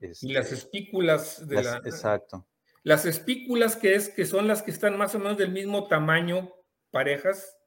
[0.00, 1.76] y las este, espículas de la...
[1.78, 2.46] Exacto.
[2.84, 6.54] Las espículas que, es, que son las que están más o menos del mismo tamaño,
[6.90, 7.58] parejas,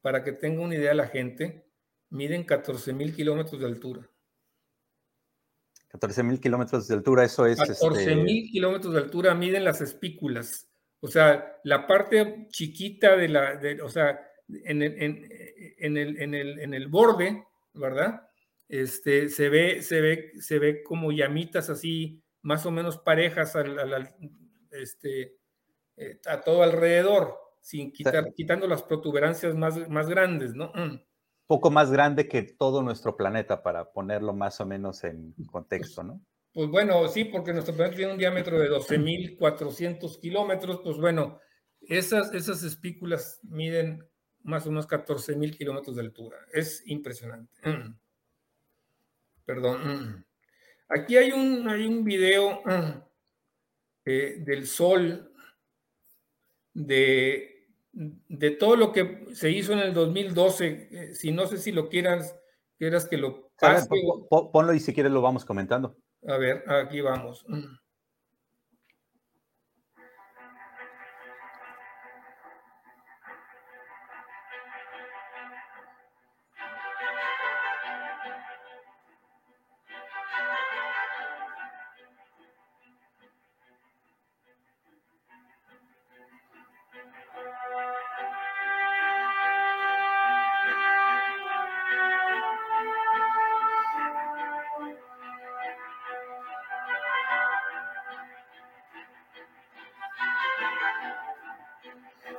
[0.00, 1.68] para que tenga una idea la gente,
[2.08, 4.09] miden 14 mil kilómetros de altura.
[5.90, 7.58] 14 mil kilómetros de altura, eso es.
[7.58, 10.68] 14 este mil kilómetros de altura miden las espículas.
[11.00, 16.34] O sea, la parte chiquita de la, de, o sea, en el, en, el, en,
[16.34, 18.28] el, en el borde, ¿verdad?
[18.68, 24.14] Este, se ve, se ve, se ve como llamitas así, más o menos parejas al,
[24.70, 25.38] este,
[25.96, 30.72] eh, a todo alrededor, sin quitar, quitando las protuberancias más, más grandes, ¿no?
[30.72, 31.09] Mm
[31.50, 36.24] poco más grande que todo nuestro planeta, para ponerlo más o menos en contexto, ¿no?
[36.52, 41.40] Pues bueno, sí, porque nuestro planeta tiene un diámetro de 12.400 kilómetros, pues bueno,
[41.80, 44.08] esas, esas espículas miden
[44.44, 46.38] más o menos 14.000 kilómetros de altura.
[46.52, 47.58] Es impresionante.
[49.44, 50.24] Perdón.
[50.88, 52.62] Aquí hay un, hay un video
[54.04, 55.32] eh, del sol
[56.74, 57.49] de
[57.92, 61.88] de todo lo que se hizo en el 2012, eh, si no sé si lo
[61.88, 62.36] quieras,
[62.78, 63.88] quieras que lo pase.
[64.28, 65.96] ponlo y si quieres lo vamos comentando.
[66.26, 67.44] A ver, aquí vamos.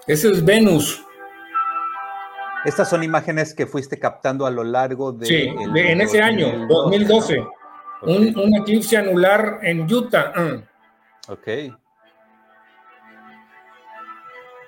[0.08, 1.04] Ese es Venus.
[2.66, 5.26] Estas son imágenes que fuiste captando a lo largo de...
[5.26, 7.44] Sí, en ese año, 2012.
[8.04, 10.34] Un, eclipse anular en Utah.
[10.36, 10.64] Mm.
[11.30, 11.48] Ok.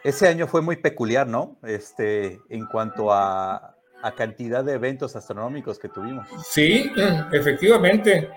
[0.04, 1.58] Ese año fue muy peculiar, ¿no?
[1.64, 6.28] Este, en cuanto a, a cantidad de eventos astronómicos que tuvimos.
[6.46, 6.92] Sí,
[7.32, 8.30] efectivamente.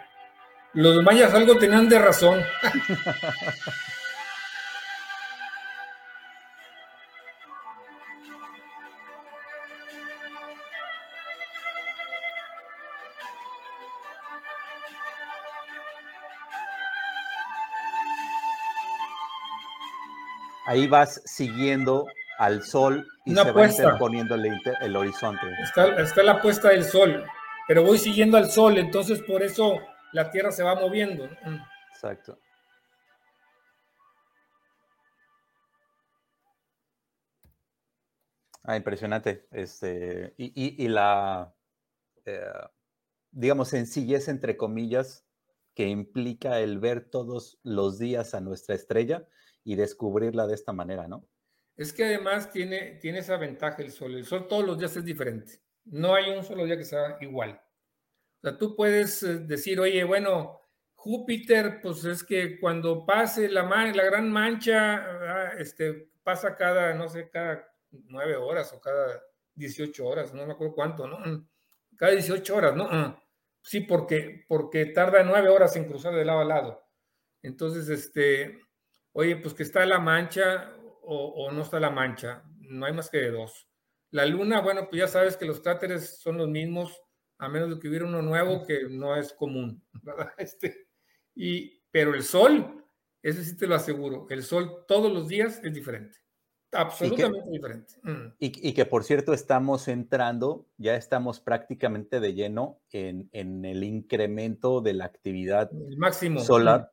[0.75, 2.41] Los mayas algo tenían de razón.
[20.77, 22.07] ahí vas siguiendo
[22.39, 25.47] al sol y se va interponiendo el, horizonte.
[25.63, 27.25] Está, está, la puesta del sol,
[27.67, 29.81] pero voy siguiendo al sol, entonces por eso
[30.13, 31.29] la Tierra se va moviendo.
[31.93, 32.39] Exacto.
[38.65, 39.47] Ah, impresionante.
[39.53, 41.55] Este, y, la,
[42.25, 42.41] eh,
[43.31, 45.25] digamos, sencillez, entre comillas,
[45.75, 49.27] que implica el ver todos los días a nuestra estrella
[49.67, 51.27] y descubrirla de esta manera, ¿no?
[51.77, 54.15] Es que además tiene, tiene esa ventaja el sol.
[54.15, 55.61] El sol todos los días es diferente.
[55.87, 57.61] No hay un solo día que sea igual.
[58.39, 60.61] O sea, tú puedes eh, decir, oye, bueno,
[60.95, 67.09] Júpiter, pues es que cuando pase la, la gran mancha, ah, este, pasa cada, no
[67.09, 69.21] sé, cada nueve horas o cada
[69.57, 71.19] 18 horas, no me acuerdo cuánto, ¿no?
[71.97, 73.21] Cada 18 horas, ¿no?
[73.63, 76.89] Sí, porque, porque tarda nueve horas en cruzar de lado a lado.
[77.43, 78.61] Entonces, este,
[79.17, 83.19] oye, pues que está la mancha o, no está la mancha, no hay más que
[83.19, 83.69] de dos.
[84.11, 87.01] La luna, bueno, pues ya sabes que los cráteres son los mismos,
[87.39, 90.33] a menos de que hubiera uno nuevo que no es común, ¿verdad?
[90.37, 90.89] Este,
[91.35, 92.85] y, pero el sol,
[93.23, 96.19] ese sí te lo aseguro, el sol todos los días es diferente.
[96.73, 97.95] Absolutamente diferente.
[98.03, 98.35] Mm.
[98.39, 104.93] Y, que por cierto estamos entrando, ya estamos prácticamente de lleno en, el incremento de
[104.93, 106.41] la actividad máximo.
[106.41, 106.93] solar.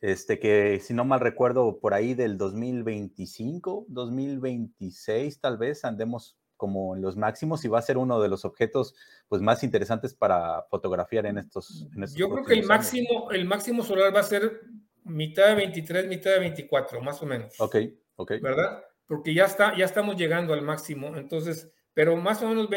[0.00, 6.96] Este que si no mal recuerdo, por ahí del 2025, 2026 tal vez andemos como
[6.96, 8.94] en los máximos y va a ser uno de los objetos
[9.28, 14.14] pues más interesantes para fotografiar en estos, Yo creo que el máximo, el máximo solar
[14.14, 14.62] va a ser
[15.04, 17.54] mitad de 23, mitad de 24, más o menos.
[17.60, 17.76] Ok,
[18.16, 18.32] ok.
[18.42, 18.82] ¿Verdad?
[19.08, 21.16] porque ya, está, ya estamos llegando al máximo.
[21.16, 22.68] Entonces, pero más o menos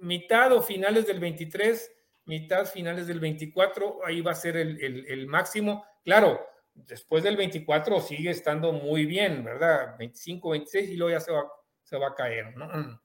[0.00, 1.92] mitad o finales del 23,
[2.26, 5.84] mitad finales del 24, ahí va a ser el, máximo.
[6.04, 6.40] Claro,
[6.74, 9.96] después del 24 sigue estando muy bien, ¿verdad?
[9.98, 11.44] 25, 26 y luego ya se va,
[11.82, 13.00] se va a caer, ¿no?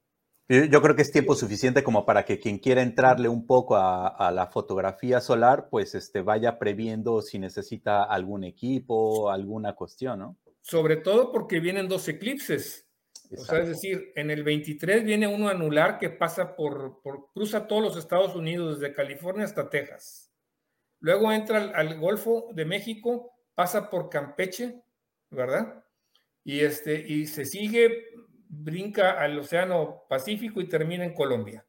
[0.49, 4.31] Yo creo que es tiempo suficiente como para que quien quiera entrarle un poco a,
[4.33, 10.37] la fotografía solar, pues este, vaya previendo si necesita algún equipo, alguna cuestión, ¿no?
[10.61, 12.87] sobre todo porque vienen dos eclipses.
[13.37, 17.01] O sea, es decir, en el 23 viene uno anular que pasa por,
[17.33, 20.31] cruza todos los Estados Unidos, desde California hasta Texas.
[20.99, 24.83] Luego entra al, Golfo de México, pasa por Campeche,
[25.29, 25.83] ¿verdad?
[26.43, 28.09] Y, este, y se sigue,
[28.47, 31.65] brinca al Océano Pacífico y termina en Colombia,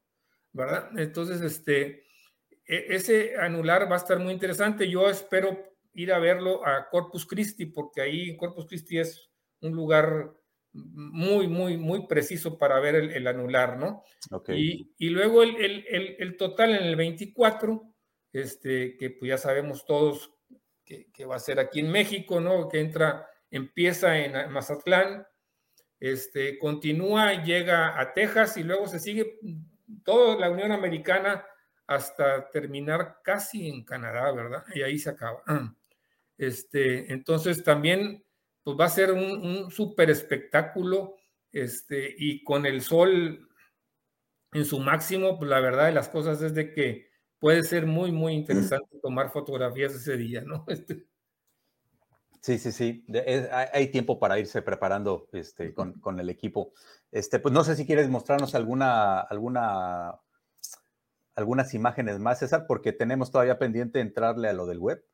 [0.52, 0.90] ¿verdad?
[0.96, 2.04] Entonces, este,
[2.66, 4.90] e, ese anular va a estar muy interesante.
[4.90, 5.56] Yo espero
[5.94, 10.34] ir a verlo a Corpus Christi, porque ahí Corpus Christi es un lugar
[10.72, 14.04] muy, muy, muy preciso para ver el, anular, ¿no?
[14.48, 17.94] Y, y, luego el, el, el, total en el 24,
[18.32, 20.32] este, que pues ya sabemos todos
[20.84, 22.68] que, que, va a ser aquí en México, ¿no?
[22.68, 25.26] Que entra, empieza en Mazatlán,
[26.00, 29.38] este, continúa, llega a Texas y luego se sigue
[30.04, 31.46] toda la Unión Americana
[31.86, 34.64] hasta terminar casi en Canadá, ¿verdad?
[34.74, 35.42] Y ahí se acaba.
[36.38, 38.24] Este, entonces también
[38.62, 41.16] pues va a ser un, un súper espectáculo
[41.52, 43.48] este, y con el sol
[44.52, 48.12] en su máximo, pues la verdad de las cosas es de que puede ser muy,
[48.12, 50.64] muy interesante tomar fotografías ese día, ¿no?
[50.68, 51.06] Este.
[52.40, 53.06] Sí, sí, sí.
[53.72, 56.72] hay tiempo para irse preparando este, con, con, el equipo.
[57.12, 60.18] Este, pues no sé si quieres mostrarnos alguna, alguna,
[61.36, 65.04] algunas imágenes más, César, porque tenemos todavía pendiente entrarle a lo del web.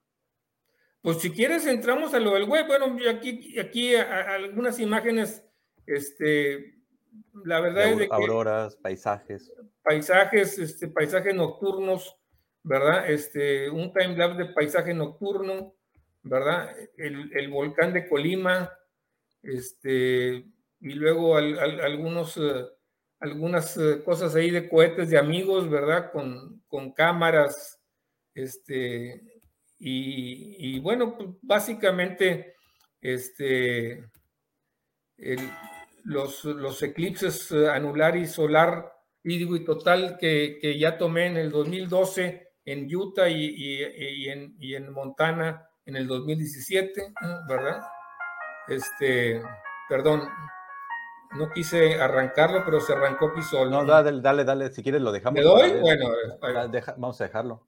[1.02, 2.66] Pues si quieres entramos a lo del web.
[2.66, 5.44] Bueno, aquí, aquí algunas imágenes,
[5.86, 6.78] este,
[7.44, 8.14] la verdad es de que...
[8.14, 9.52] Auroras, paisajes.
[9.82, 12.16] Paisajes, este, paisajes nocturnos,
[12.62, 13.08] ¿verdad?
[13.10, 15.74] Este, un timelapse de paisaje nocturno,
[16.22, 16.74] ¿verdad?
[16.96, 18.72] El, volcán de Colima,
[19.42, 20.44] este,
[20.80, 22.66] y luego algunos, eh,
[23.20, 26.10] algunas eh, cosas ahí de cohetes de amigos, ¿verdad?
[26.12, 27.80] Con, con cámaras,
[28.34, 29.37] este,
[29.78, 32.54] y, bueno, pues, básicamente
[33.00, 34.04] este,
[36.04, 41.36] los, los, eclipses eh, anular y solar, y y total que, que, ya tomé en
[41.36, 47.14] el 2012 en Utah y, y, en, y, en, Montana en el 2017,
[47.48, 47.80] ¿verdad?
[48.68, 49.42] Este,
[49.88, 50.28] perdón,
[51.36, 53.70] no quise arrancarlo, pero se arrancó Pisol.
[53.70, 55.38] No, dale, dale, dale, si quieres lo dejamos.
[55.38, 55.80] ¿Le doy?
[55.80, 56.10] Bueno,
[56.96, 57.67] vamos a dejarlo.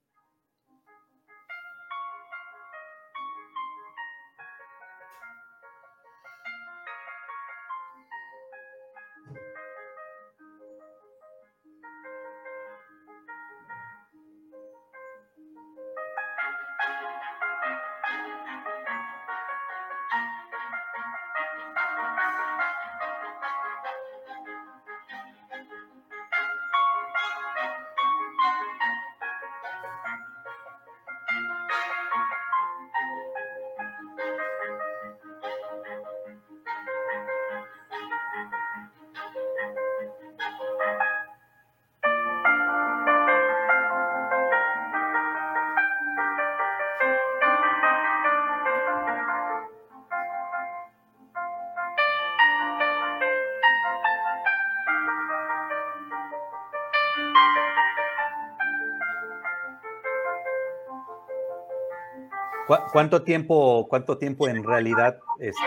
[62.91, 65.63] ¿Cuánto tiempo, cuánto tiempo en realidad este,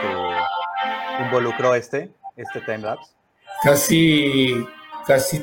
[1.24, 3.14] involucró este, este timelapse?
[3.62, 4.66] Casi,
[5.06, 5.42] casi,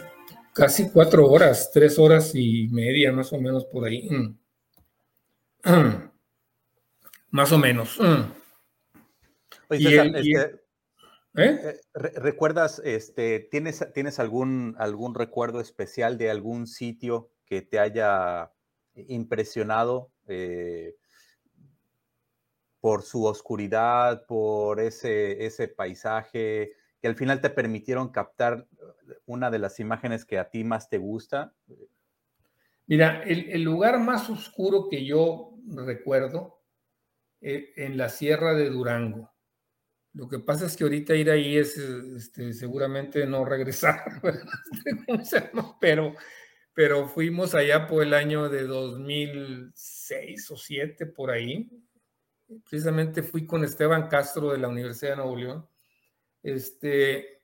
[0.54, 4.08] casi cuatro horas, tres horas y media más o menos por ahí.
[4.10, 4.38] Mm.
[7.32, 8.00] más o menos.
[8.00, 8.42] Mm.
[9.70, 10.62] Este,
[11.36, 11.80] ¿Eh?
[11.94, 18.52] ¿Recuerdas, este, tienes, tienes algún, algún recuerdo especial de algún sitio que te haya
[18.96, 20.96] impresionado eh,
[22.82, 28.68] por su oscuridad, por ese, ese paisaje, que al final te permitieron captar
[29.26, 31.54] una de las imágenes que a ti más te gusta?
[32.88, 36.62] Mira, el, lugar más oscuro que yo recuerdo
[37.40, 39.32] eh, en la Sierra de Durango.
[40.14, 44.04] Lo que pasa es que ahorita ir ahí es este, seguramente no regresar,
[45.80, 46.16] pero,
[46.74, 51.70] pero fuimos allá por el año de 2006 o 2007, por ahí.
[52.70, 55.70] Precisamente fui con Esteban Castro de la Universidad de Nuevo León.
[56.44, 57.42] Este,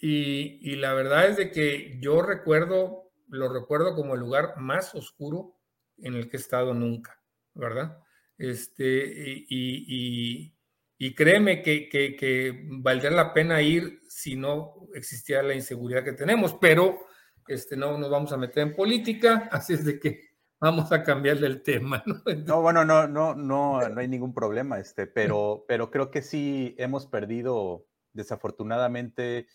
[0.00, 5.56] y, la verdad es de que yo recuerdo, lo recuerdo como el lugar más oscuro
[5.98, 7.20] en el que he estado nunca,
[7.54, 7.98] ¿verdad?
[8.38, 10.54] Este, y,
[10.98, 16.54] y, créeme que, que, valdría la pena ir si no existiera la inseguridad que tenemos,
[16.54, 17.06] pero
[17.46, 20.29] este, no nos vamos a meter en política, así es de que
[20.60, 22.02] vamos a cambiarle el tema.
[22.06, 26.22] No, no bueno, no, no, no, no hay ningún problema, este, pero, pero creo que
[26.22, 29.46] sí hemos perdido desafortunadamente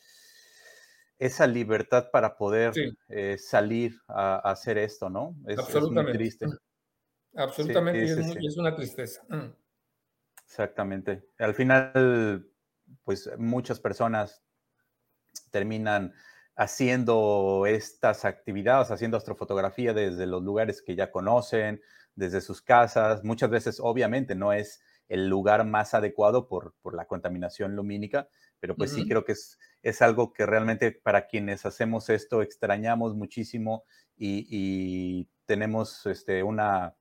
[1.20, 2.74] esa libertad para poder
[3.08, 5.36] eh, salir a, hacer esto, ¿no?
[5.48, 6.12] Es, Absolutamente.
[6.12, 6.48] muy triste.
[7.36, 9.22] Absolutamente, es, una tristeza.
[9.30, 9.54] Mm.
[10.46, 11.28] Exactamente.
[11.38, 12.50] Al final,
[13.04, 14.44] pues muchas personas
[15.52, 16.14] terminan
[16.56, 21.82] haciendo estas actividades, haciendo astrofotografía desde los lugares que ya conocen,
[22.16, 23.24] desde sus casas.
[23.24, 28.28] Muchas veces, obviamente, no es el lugar más adecuado por, por la contaminación lumínica,
[28.60, 33.16] pero pues sí creo que es, es algo que realmente para quienes hacemos esto extrañamos
[33.16, 33.84] muchísimo
[34.18, 36.96] y, y tenemos este, una,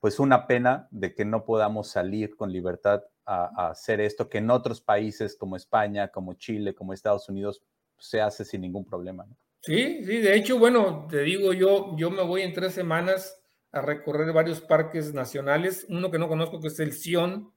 [0.00, 4.50] pues una pena de que no podamos salir con libertad a, hacer esto, que en
[4.50, 7.62] otros países como España, como Chile, como Estados Unidos,
[8.00, 9.26] se hace sin ningún problema.
[9.62, 13.40] Sí, sí, de hecho, bueno, te digo, yo, yo me voy en tres semanas
[13.72, 17.52] a recorrer varios parques nacionales, uno que no conozco que es el Sion,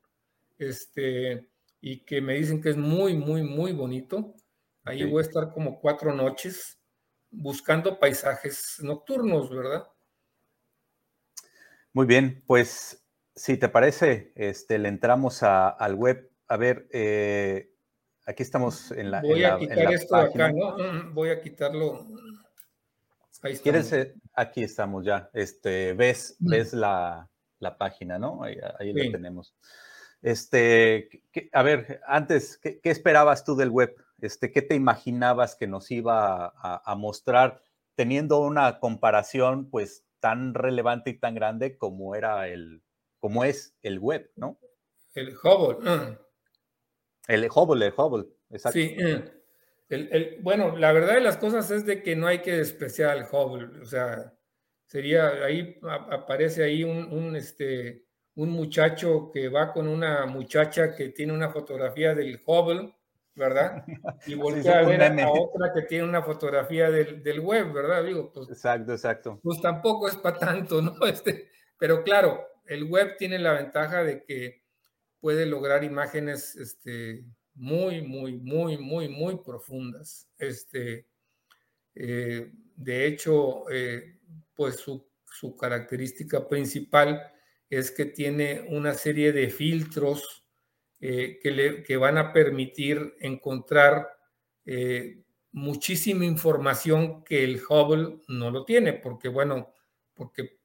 [0.60, 1.50] este,
[1.82, 4.36] y que me dicen que es muy, muy, muy bonito.
[4.84, 6.78] Ahí voy a estar como cuatro noches
[7.32, 9.88] buscando paisajes nocturnos, ¿verdad?
[11.94, 16.32] Muy bien, pues si te parece, este, le entramos al web.
[16.48, 17.72] A ver, eh,
[18.26, 19.21] aquí estamos en la.
[19.21, 20.78] Voy a quitar esto acá, ¿no?
[20.78, 22.05] Mm, voy a quitarlo.
[23.41, 23.91] Ahí ¿Quieres?
[23.93, 25.30] Eh, aquí estamos ya.
[25.34, 26.49] Este, ves, mm.
[26.49, 27.30] ves la,
[27.78, 28.43] página, ¿no?
[28.43, 29.55] Ahí, lo tenemos.
[30.21, 31.09] Este,
[31.51, 33.95] a ver, antes, ¿qué, esperabas tú del web?
[34.21, 37.61] Este, ¿Qué te imaginabas que nos iba a, a mostrar
[37.95, 42.82] teniendo una comparación, pues, tan relevante y tan grande como era el,
[43.19, 44.57] como es el web, ¿no?
[45.15, 46.17] El Hubble.
[47.28, 48.80] El Hubble, el Hubble, exacto.
[48.80, 49.24] Sí, mm.
[49.89, 53.26] el, bueno, la verdad de las cosas es de que no hay que despreciar el
[53.32, 54.34] Hubble, o sea,
[54.86, 55.80] sería, ahí
[56.11, 58.05] aparece ahí un, un, este,
[58.36, 62.93] un muchacho que va con una muchacha que tiene una fotografía del Hubble,
[63.36, 63.84] ¿verdad?
[64.28, 68.03] Y voltea a ver a, otra que tiene una fotografía del, web, ¿verdad?
[68.03, 69.39] Digo, pues, exacto, exacto.
[69.43, 70.93] Pues tampoco es para tanto, ¿no?
[71.07, 74.62] Este, pero claro, el web tiene la ventaja de que
[75.24, 80.28] puede lograr imágenes este, muy, muy, muy, muy, muy profundas.
[80.38, 81.07] Este,
[81.95, 84.17] eh, de hecho, eh,
[84.54, 87.21] pues su, su característica principal
[87.70, 90.43] es que tiene una serie de filtros
[91.00, 94.09] eh, que, le, que, van a permitir encontrar
[95.54, 99.74] muchísima información que el Hubble no lo tiene, porque bueno,
[100.16, 100.59] porque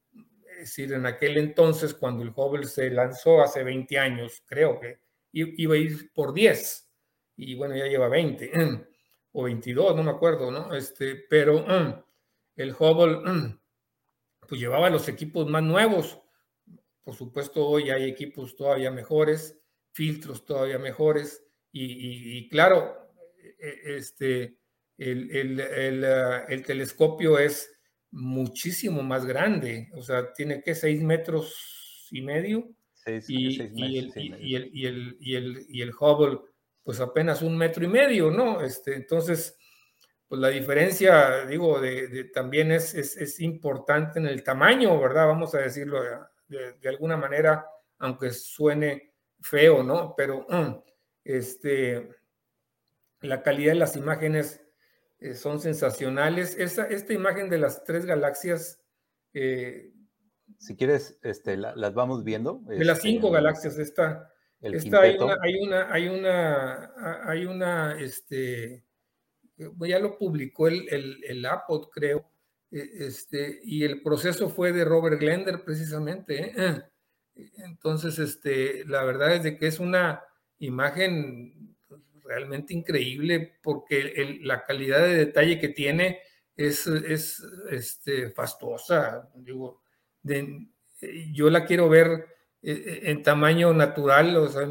[0.59, 4.99] es decir, en aquel entonces, cuando el Hubble se lanzó hace 20 años, creo que
[5.31, 6.89] iba a ir por 10,
[7.37, 8.51] y bueno, ya lleva 20,
[9.31, 10.73] o 22, no me acuerdo, ¿no?
[10.75, 11.65] Este, pero
[12.55, 13.21] el Hubble,
[14.47, 16.19] pues llevaba los equipos más nuevos.
[17.03, 19.57] Por supuesto, hoy hay equipos todavía mejores,
[19.91, 23.09] filtros todavía mejores y, claro,
[23.59, 24.57] e, este,
[24.99, 27.78] ah, el, telescopio es
[28.11, 32.69] muchísimo más grande, o sea, tiene que seis metros y medio
[33.27, 33.59] y,
[34.55, 36.39] el, y, el, Hubble
[36.83, 38.61] pues apenas un metro y medio, ¿no?
[38.61, 39.57] Este, entonces,
[40.27, 45.27] pues la diferencia, digo, de, también es, es, importante en el tamaño, ¿verdad?
[45.27, 46.01] Vamos a decirlo
[46.47, 47.65] de alguna manera,
[47.99, 50.13] aunque suene feo, ¿no?
[50.15, 50.45] Pero
[51.23, 52.09] este,
[53.21, 54.61] la calidad de las imágenes
[55.19, 56.57] eh, son sensacionales.
[56.57, 58.81] esta imagen de las tres galaxias.
[59.33, 59.93] Eh,
[60.57, 62.61] si quieres, este, las vamos viendo.
[62.65, 64.31] De las cinco este, galaxias, esta,
[64.61, 66.91] hay una, hay una, hay una,
[67.25, 68.83] hay una, este,
[69.57, 72.29] ya lo publicó el, el, el Apple, creo,
[72.71, 76.53] e, este, y el proceso fue de Robert Glender precisamente.
[76.55, 76.83] ¿eh?
[77.57, 80.23] Entonces, este, la verdad es de que es una
[80.59, 81.58] imagen
[82.29, 86.19] realmente increíble porque la calidad de detalle que tiene
[86.55, 89.29] es, es este, fastuosa.
[89.35, 89.81] Digo,
[91.33, 92.27] yo la quiero ver
[92.61, 94.67] eh, en tamaño natural, o sea,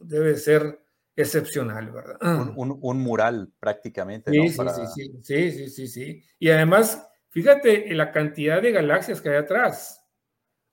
[0.00, 0.80] debe ser
[1.14, 2.18] excepcional, ¿verdad?
[2.56, 4.30] Un, mural prácticamente.
[4.32, 4.58] Sí, sí,
[4.94, 6.24] sí, sí, sí, sí, sí.
[6.38, 10.00] Y además, fíjate la cantidad de galaxias que hay atrás.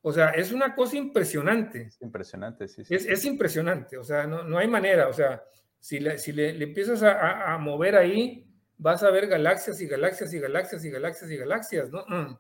[0.02, 1.88] O sea, es una cosa impresionante.
[1.88, 2.86] Es impresionante, sí.
[2.86, 2.96] sí.
[2.96, 5.44] Es, impresionante, o sea, no, hay manera, o sea,
[5.80, 8.46] si le, si le, empiezas a, mover ahí,
[8.78, 12.06] vas a ver galaxias y galaxias y galaxias y galaxias y galaxias, ¿no?
[12.08, 12.38] Mm.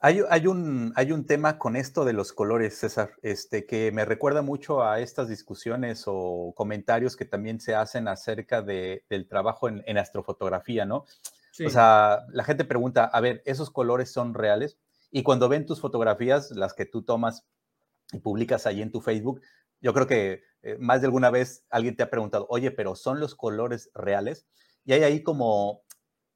[0.00, 4.42] Hay, un, hay un tema con esto de los colores, César, este, que me recuerda
[4.42, 9.98] mucho a estas discusiones o comentarios que también se hacen acerca de, del trabajo en,
[9.98, 11.04] astrofotografía, ¿no?
[11.66, 14.78] O sea, la gente pregunta, a ver, ¿esos colores son reales?
[15.10, 17.44] Y cuando ven tus fotografías, las que tú tomas
[18.12, 19.40] y publicas ahí en tu Facebook,
[19.80, 23.20] yo creo que eh, más de alguna vez alguien te ha preguntado, oye, pero ¿son
[23.20, 24.46] los colores reales?
[24.84, 25.84] Y hay ahí como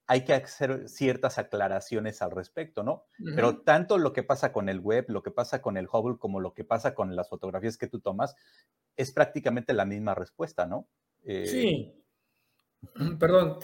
[0.06, 3.06] hay que hacer ciertas aclaraciones al respecto, ¿no?
[3.34, 6.40] Pero tanto lo que pasa con el web, lo que pasa con el Hubble, como
[6.40, 8.36] lo que pasa con las fotografías que tú tomas,
[8.96, 10.88] es prácticamente la misma respuesta, ¿no?
[11.22, 12.01] Eh, sí.
[13.18, 13.58] Perdón,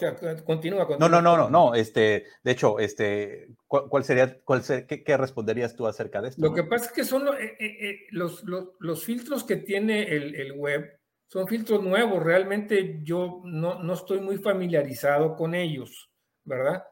[0.45, 1.75] continúa, No, no, no, no, no.
[1.75, 6.41] Este, de hecho, este, ¿cuál, sería, cuál qué, responderías tú acerca de esto?
[6.41, 10.53] Lo que pasa es que son eh, eh, los, los, filtros que tiene el, el,
[10.53, 12.23] web, son filtros nuevos.
[12.23, 16.09] Realmente yo no, no estoy muy familiarizado con ellos.
[16.49, 16.83] ¿verdad?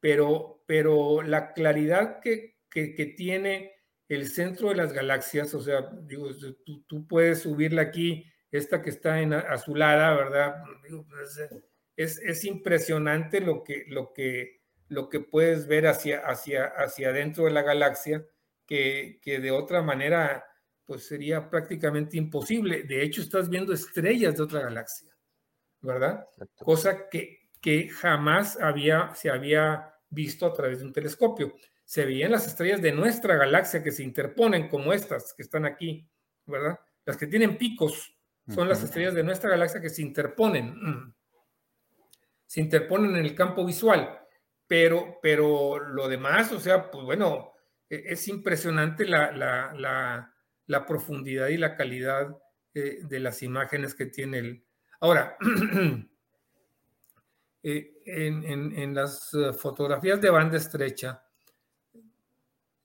[0.00, 3.72] Pero, pero la claridad que, que, tiene
[4.08, 6.28] el centro de las galaxias, o sea, digo,
[6.64, 10.56] tú, tú, puedes subirla aquí, esta que está en azulada, ¿verdad?
[10.86, 11.50] Pues,
[11.96, 17.44] es, es, impresionante lo que, lo, que, lo que puedes ver hacia, hacia, hacia adentro
[17.44, 18.24] de la galaxia,
[18.66, 20.44] que, que de otra manera,
[20.84, 22.82] pues sería prácticamente imposible.
[22.82, 25.16] De hecho, estás viendo estrellas de otra galaxia,
[25.80, 26.26] ¿verdad?
[26.56, 31.56] Cosa que que jamás había, se había visto a través de un telescopio.
[31.84, 36.08] Se veían las estrellas de nuestra galaxia que se interponen como estas que están aquí,
[36.46, 36.78] ¿verdad?
[37.04, 38.16] Las que tienen picos
[38.54, 41.12] son las estrellas de nuestra galaxia que se interponen.
[42.46, 44.20] Se interponen en el campo visual,
[44.66, 47.52] pero, pero lo demás, o sea, pues bueno,
[47.88, 50.32] e, es impresionante la, la,
[50.66, 52.36] la, profundidad y la calidad
[52.74, 54.64] eh, de las imágenes que tiene el...
[55.00, 55.36] Ahora,
[57.68, 61.24] Eh, en, las eh, fotografías de banda estrecha,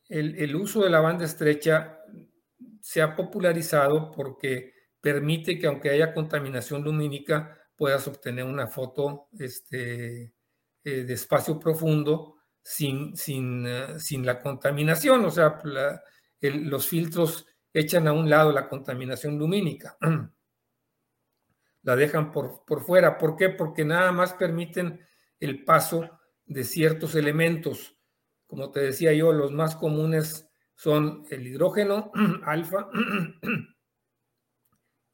[0.10, 2.00] el, uso de la banda estrecha
[2.80, 10.36] se ha popularizado porque permite que aunque haya contaminación lumínica, puedas obtener una foto este,
[10.84, 13.66] eh, de espacio profundo sin, sin,
[13.98, 15.26] sin, la contaminación.
[15.26, 15.60] O sea,
[16.42, 19.98] los filtros echan a un lado la contaminación lumínica.
[21.82, 23.18] la dejan por, por fuera.
[23.18, 23.50] ¿Por qué?
[23.50, 25.04] Porque nada más permiten
[25.40, 26.08] el paso
[26.46, 27.98] de ciertos elementos.
[28.46, 32.12] Como te decía yo, los más comunes son el hidrógeno,
[32.46, 32.90] alfa,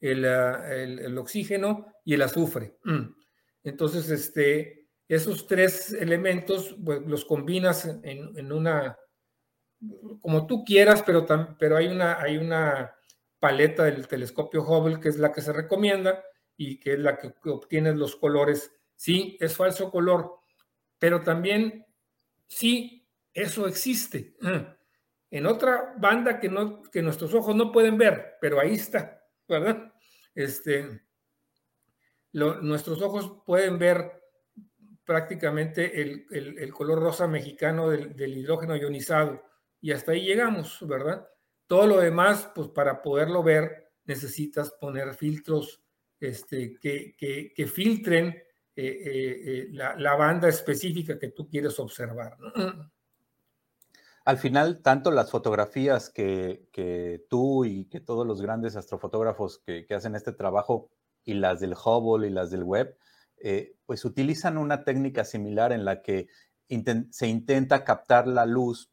[0.03, 2.77] ah, el, oxígeno y el azufre.
[3.63, 8.97] Entonces, este, esos tres elementos pues, los combinas en, una,
[10.21, 11.25] como tú quieras, pero,
[11.59, 12.95] pero hay, una, hay una
[13.41, 16.23] paleta del telescopio Hubble que es la que se recomienda
[16.55, 18.71] y que es la que obtienes los colores.
[18.95, 20.39] Sí, es falso color,
[20.97, 21.85] pero también
[22.45, 24.37] sí, eso existe.
[25.29, 29.91] En otra banda que, no, que nuestros ojos no pueden ver, pero ahí está, ¿verdad?
[30.33, 31.05] Este,
[32.37, 34.21] nuestros ojos pueden ver
[35.03, 39.41] prácticamente el, color rosa mexicano del, hidrógeno ionizado
[39.81, 41.27] y hasta ahí llegamos, ¿verdad?
[41.65, 45.81] Todo lo demás, pues para poderlo ver necesitas poner filtros
[46.19, 48.43] este, que, filtren eh,
[48.75, 52.37] eh, eh, la, banda específica que tú quieres observar.
[54.25, 60.15] Al final, tanto las fotografías que, tú y que todos los grandes astrofotógrafos que, hacen
[60.15, 60.89] este trabajo
[61.27, 62.97] y las del Hubble y las del web,
[63.85, 66.27] pues utilizan una técnica similar en la que
[67.11, 68.91] se intenta captar la luz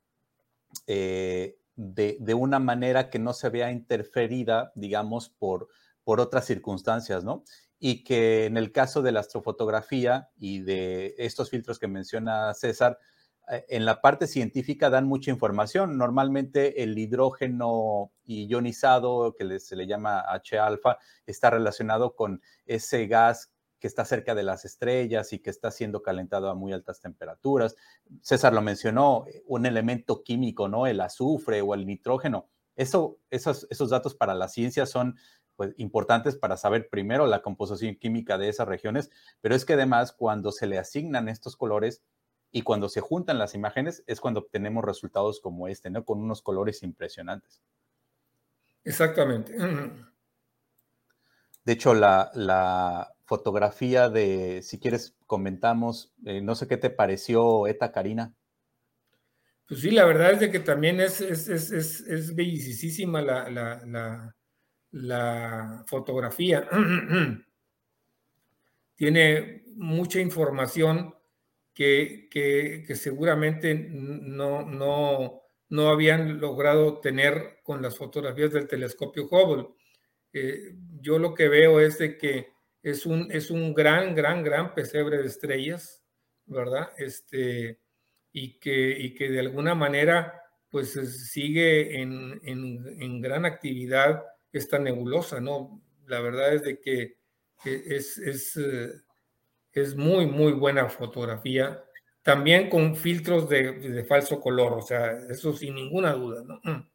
[0.86, 5.68] de, de, una manera que no se vea interferida, digamos, por,
[6.04, 7.44] por otras circunstancias, ¿no?
[7.78, 12.98] Y que en el caso de la astrofotografía y de estos filtros que menciona César,
[12.98, 13.13] eh,
[13.48, 15.98] en la parte científica dan mucha información.
[15.98, 23.88] Normalmente el hidrógeno ionizado, que se le llama H-alfa, está relacionado con ese gas que
[23.88, 27.76] está cerca de las estrellas y que está siendo calentado a muy altas temperaturas.
[28.22, 30.86] César lo mencionó, un elemento químico, ¿no?
[30.86, 32.48] El azufre o el nitrógeno.
[32.76, 35.16] Eso, esos, esos datos para la ciencia son
[35.56, 39.10] pues, importantes para saber primero la composición química de esas regiones,
[39.40, 42.02] pero es que además cuando se le asignan estos colores,
[42.56, 46.04] y cuando se juntan las imágenes es cuando obtenemos resultados como este, ¿no?
[46.04, 47.60] Con unos colores impresionantes.
[48.84, 49.56] Exactamente.
[51.64, 57.90] De hecho, la, fotografía de, si quieres, comentamos, eh, no sé qué te pareció, Eta
[57.90, 58.34] Karina.
[59.66, 64.36] Pues sí, la verdad es de que también es, es, es, es bellicísima la, la,
[64.92, 66.68] la fotografía.
[68.94, 71.14] Tiene mucha información
[71.74, 79.68] que, seguramente no, no, no habían logrado tener con las fotografías del telescopio Hubble.
[80.32, 82.48] Eh, yo lo que veo es de que
[82.82, 86.02] es un, es un gran, gran, gran pesebre de estrellas,
[86.46, 86.90] ¿verdad?
[86.98, 87.80] Este,
[88.32, 90.40] y, que, y que de alguna manera
[90.74, 90.90] pues
[91.30, 95.80] sigue en, en, gran actividad esta nebulosa, ¿no?
[96.06, 97.16] La verdad es de que
[97.64, 98.90] es, es, eh,
[99.74, 101.84] es muy, muy buena fotografía.
[102.22, 106.60] También con filtros de, falso color, o sea, eso sin ninguna duda, ¿no?
[106.62, 106.88] Mm.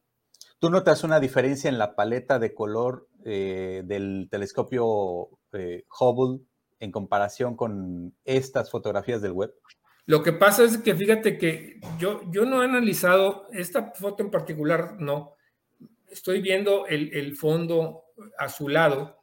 [0.59, 6.43] ¿Tú notas una diferencia en la paleta de color eh, del telescopio eh, Hubble
[6.79, 9.53] en comparación con estas fotografías del web?
[10.05, 14.31] Lo que pasa es que fíjate que yo, yo no he analizado esta foto en
[14.31, 15.35] particular, no.
[16.09, 18.05] Estoy viendo el, el fondo
[18.37, 19.18] azulado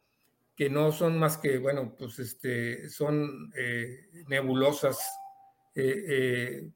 [0.57, 4.97] que no son más que, bueno, pues este, son eh, nebulosas
[5.75, 6.69] eh, eh,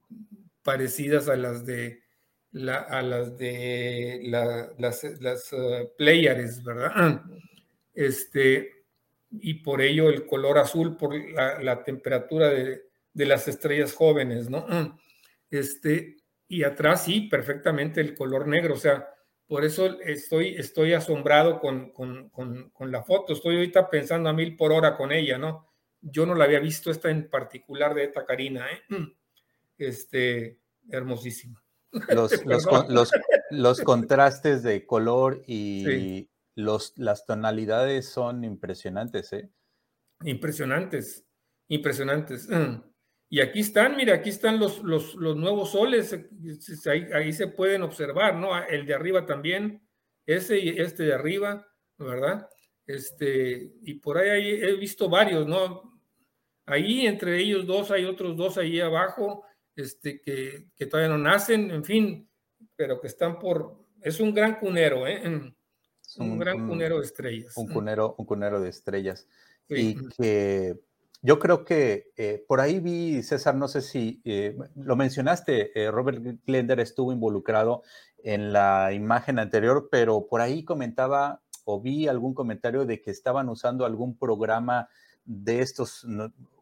[0.62, 2.04] parecidas a las de,
[2.52, 4.22] la, a las de
[4.78, 5.52] las, las
[5.98, 7.22] Pleiades, ¿verdad?
[7.94, 8.86] Este,
[9.32, 12.84] y por ello el color azul, por la, temperatura de,
[13.14, 14.66] de, las estrellas jóvenes, ¿no?
[15.50, 16.16] Este,
[16.48, 19.06] y atrás sí, perfectamente el color negro, o sea,
[19.52, 21.92] por eso estoy, estoy asombrado con,
[22.80, 23.34] la foto.
[23.34, 25.68] Estoy ahorita pensando a mil por hora con ella, ¿no?
[26.00, 28.80] Yo no la había visto esta en particular de esta Karina, ¿eh?
[29.78, 31.62] Este, hermosísima.
[33.52, 39.50] Los, contrastes de color y los, las tonalidades son impresionantes, ¿eh?
[40.24, 41.26] Impresionantes,
[41.68, 42.48] impresionantes.
[43.34, 48.36] Y aquí están, mira, aquí están los, los, nuevos soles, eh, ahí, se pueden observar,
[48.36, 48.54] ¿no?
[48.54, 49.82] Ah, el de arriba también,
[50.26, 51.66] ese y este de arriba,
[51.98, 52.50] ¿verdad?
[52.86, 55.98] Este, y por ahí he visto varios, ¿no?
[56.66, 59.46] Ahí entre ellos dos hay otros dos ahí abajo,
[59.78, 62.30] este, que, todavía no nacen, en fin,
[62.76, 65.22] pero que están por, es un gran cunero, ¿eh?
[66.18, 67.56] Un, gran cunero de estrellas.
[67.56, 69.26] Un cunero, un cunero de estrellas.
[69.70, 70.78] Y que
[71.22, 75.92] yo creo que eh, por ahí vi, César, no sé si eh, lo mencionaste, eh,
[75.92, 77.84] Robert Glender estuvo involucrado
[78.24, 83.50] en la imagen anterior, pero por ahí comentaba o vi algún comentario de que estaban
[83.50, 84.90] usando algún programa
[85.24, 86.08] de estos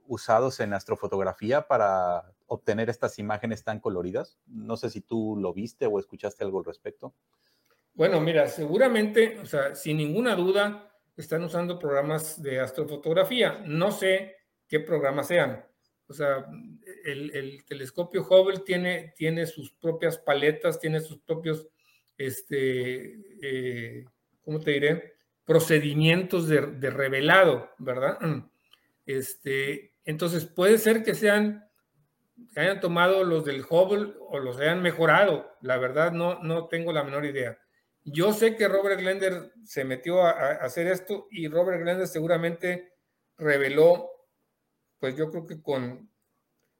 [0.05, 4.37] usados en astrofotografía para obtener estas imágenes tan coloridas.
[4.45, 7.13] No sé si tú lo viste o escuchaste algo al respecto.
[7.93, 13.63] Bueno, mira, seguramente, o sea, sin ninguna duda, están usando programas de astrofotografía.
[13.65, 14.38] No sé
[14.69, 15.65] qué programas sean.
[16.07, 16.45] O sea,
[17.05, 21.67] el, telescopio Hubble tiene, tiene, sus propias paletas, tiene sus propios,
[22.17, 24.05] este, eh,
[24.41, 25.13] ¿cómo te diré?
[25.45, 28.17] Procedimientos de, revelado, ¿verdad?
[29.05, 31.67] Este, entonces, puede ser que sean,
[32.53, 35.51] que hayan tomado los del Hubble o los hayan mejorado.
[35.61, 37.59] La verdad, no, no tengo la menor idea.
[38.03, 42.93] Yo sé que Robert Glender se metió a hacer esto y Robert Glender seguramente
[43.37, 44.09] reveló
[44.99, 46.09] pues yo creo que con,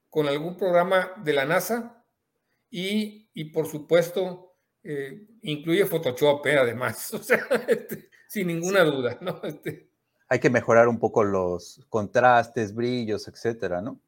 [0.09, 2.03] con algún programa de la NASA
[2.69, 9.41] y, por supuesto eh, incluye Photoshop, eh, además, o sea, este, sin ninguna duda, ¿no?
[9.43, 9.89] Este,
[10.27, 13.99] Hay que mejorar un poco los contrastes, brillos, etcétera, ¿no?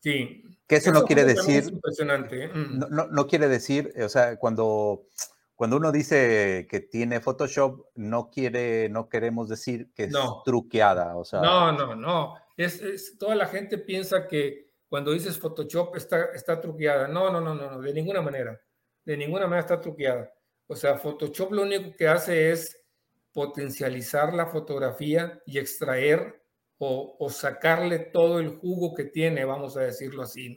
[0.00, 0.44] Sí.
[0.66, 1.64] Que eso, no quiere decir.
[1.64, 2.44] impresionante.
[2.44, 2.48] ¿eh?
[2.48, 2.78] Mm.
[2.90, 5.06] No, no, quiere decir, o sea, cuando,
[5.54, 10.14] cuando uno dice que tiene Photoshop, no quiere, no queremos decir que es
[10.44, 11.16] truqueada.
[11.16, 16.26] O sea, no, no, no es, toda la gente piensa que cuando dices Photoshop está,
[16.34, 17.08] está truqueada.
[17.08, 18.60] No, no, no, no, de ninguna manera.
[19.04, 20.32] De ninguna manera está truqueada.
[20.66, 22.84] O sea, Photoshop lo único que hace es
[23.32, 26.42] potencializar la fotografía y extraer
[26.78, 30.54] o, sacarle todo el jugo que tiene, vamos a decirlo así,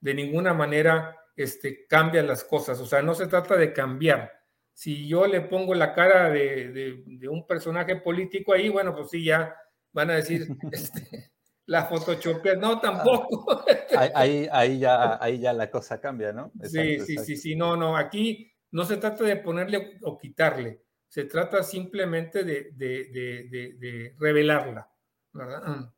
[0.00, 2.80] de ninguna manera este, cambia las cosas.
[2.80, 4.32] O sea, no se trata de cambiar.
[4.72, 9.54] Si yo le pongo la cara de, un personaje político ahí, bueno, pues sí, ya
[9.92, 11.32] van a decir, este,
[11.66, 11.88] la
[12.58, 13.64] no, tampoco.
[13.96, 16.52] Ahí, ahí, ya, ahí ya la cosa cambia, ¿no?
[16.62, 21.24] sí, sí, sí, sí, no, no, aquí no se trata de ponerle o quitarle, se
[21.24, 24.90] trata simplemente de, revelarla,
[25.32, 25.90] ¿verdad?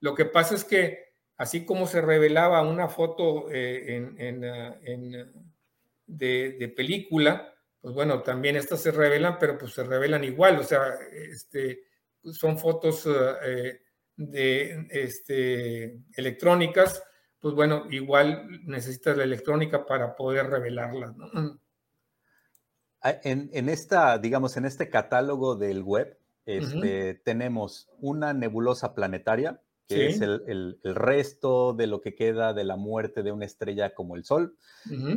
[0.00, 5.32] Lo que pasa es que así como se revelaba una foto eh, en, en,
[6.06, 10.94] de, película, pues bueno, también estas se revelan, pero pues se revelan igual, o sea,
[11.12, 11.84] este,
[12.24, 13.80] son fotos eh,
[14.16, 17.02] de este, electrónicas,
[17.40, 21.14] pues bueno, igual necesitas la electrónica para poder revelarlas.
[23.00, 26.16] Ah, en, esta, digamos, en este catálogo del web,
[26.46, 32.76] este, tenemos una nebulosa planetaria, que es el, resto de lo que queda de la
[32.76, 34.56] muerte de una estrella como el Sol.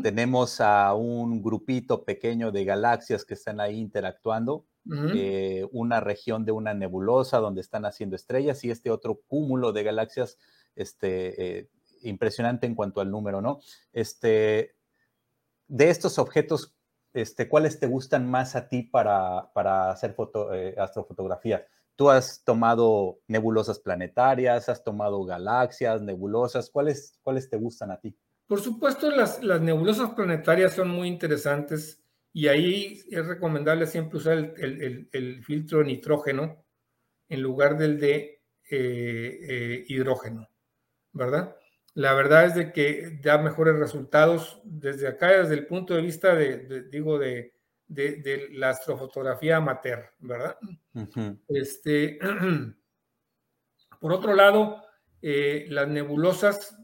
[0.01, 6.51] Tenemos a un grupito pequeño de galaxias que están ahí interactuando, eh, una región de
[6.51, 10.37] una nebulosa donde están haciendo estrellas y este otro cúmulo de galaxias
[10.75, 11.69] este, eh,
[12.03, 13.59] impresionante en cuanto al número, ¿no?
[13.93, 14.75] Este,
[15.67, 16.75] de estos objetos,
[17.13, 21.65] este, ¿cuáles te gustan más a ti para, para hacer foto, eh, astrofotografía?
[21.95, 28.15] Tú has tomado nebulosas planetarias, has tomado galaxias, nebulosas, ¿cuáles, cuáles te gustan a ti?
[28.47, 32.04] Por supuesto, las, las nebulosas planetarias son muy interesantes
[32.35, 36.65] y ahí es recomendable siempre usar el, el, filtro de nitrógeno
[37.29, 40.45] en lugar del de eh, eh, hidrógeno,
[41.13, 41.55] ¿verdad?
[41.93, 46.35] La verdad es de que da mejores resultados desde acá, desde el punto de vista
[46.35, 47.53] de, digo, de,
[47.87, 50.57] de, la astrofotografía amateur, ¿verdad?
[51.47, 52.19] este,
[54.01, 54.83] por otro lado,
[55.21, 56.77] eh, las nebulosas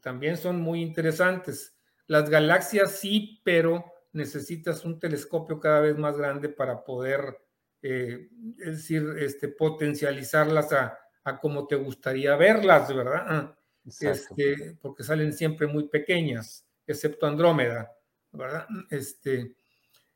[0.00, 1.78] también son muy interesantes.
[2.08, 7.38] Las galaxias sí, pero necesitas un telescopio cada vez más grande para poder,
[7.82, 8.28] eh,
[8.58, 10.98] es decir, este, potencializarlas a,
[11.40, 13.24] como te gustaría verlas, ¿verdad?
[13.26, 13.58] Ah,
[14.00, 17.92] este, porque salen siempre muy pequeñas, excepto Andrómeda,
[18.32, 18.66] ¿verdad?
[18.90, 19.54] Este,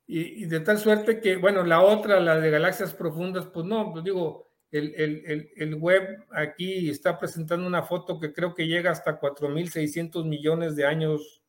[0.07, 4.05] y, de tal suerte que, bueno, la otra, la de galaxias profundas, pues no, pues
[4.05, 9.21] digo, el, el, el, web aquí está presentando una foto que creo que llega hasta
[9.21, 11.43] 4.600 millones de años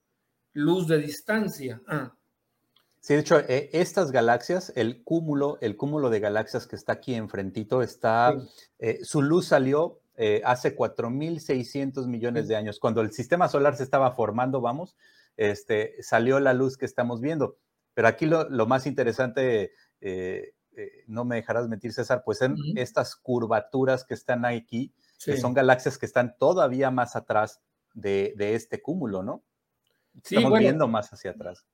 [0.54, 1.82] luz de distancia.
[1.88, 2.16] Ah,
[3.02, 7.16] Sí, de hecho, eh, estas galaxias, el cúmulo, el cúmulo de galaxias que está aquí
[7.16, 8.36] enfrentito, está,
[8.78, 12.80] eh, su luz salió eh, hace 4.600 millones de años.
[12.80, 14.96] Cuando el sistema solar se estaba formando, vamos,
[15.36, 17.58] este, salió la luz que estamos viendo.
[17.96, 19.72] Pero aquí lo, más interesante,
[21.08, 24.94] no me dejarás mentir, César, pues en estas curvaturas que están aquí,
[25.26, 27.62] que son galaxias que están todavía más atrás
[27.96, 29.44] de, este cúmulo, ¿no?
[30.24, 31.66] Estamos viendo más hacia atrás.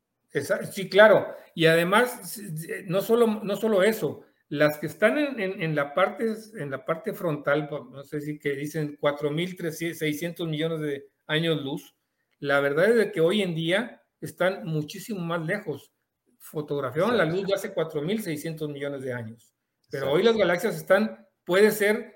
[0.42, 1.28] Sí, claro.
[1.56, 2.42] Y además,
[2.86, 7.70] no solo, no solo eso, las que están en, la parte, en la parte frontal,
[7.70, 11.96] no sé si que dicen 4.600 millones de años luz,
[12.40, 15.92] la verdad es de que hoy en día están muchísimo más lejos.
[16.40, 19.54] Fotografiaron la luz de hace 4.600 millones de años.
[19.90, 22.16] Pero hoy las galaxias están, puede ser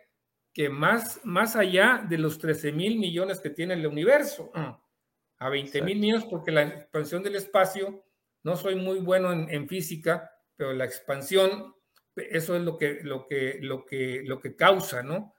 [0.54, 4.52] que más, más allá de los 13 mil millones que tiene el universo
[5.40, 8.06] a 20 mil millones porque la expansión del espacio,
[8.44, 11.74] no soy muy bueno en, física, pero la expansión,
[12.16, 15.34] eso es lo que, lo que, lo que, lo que causa, ¿no?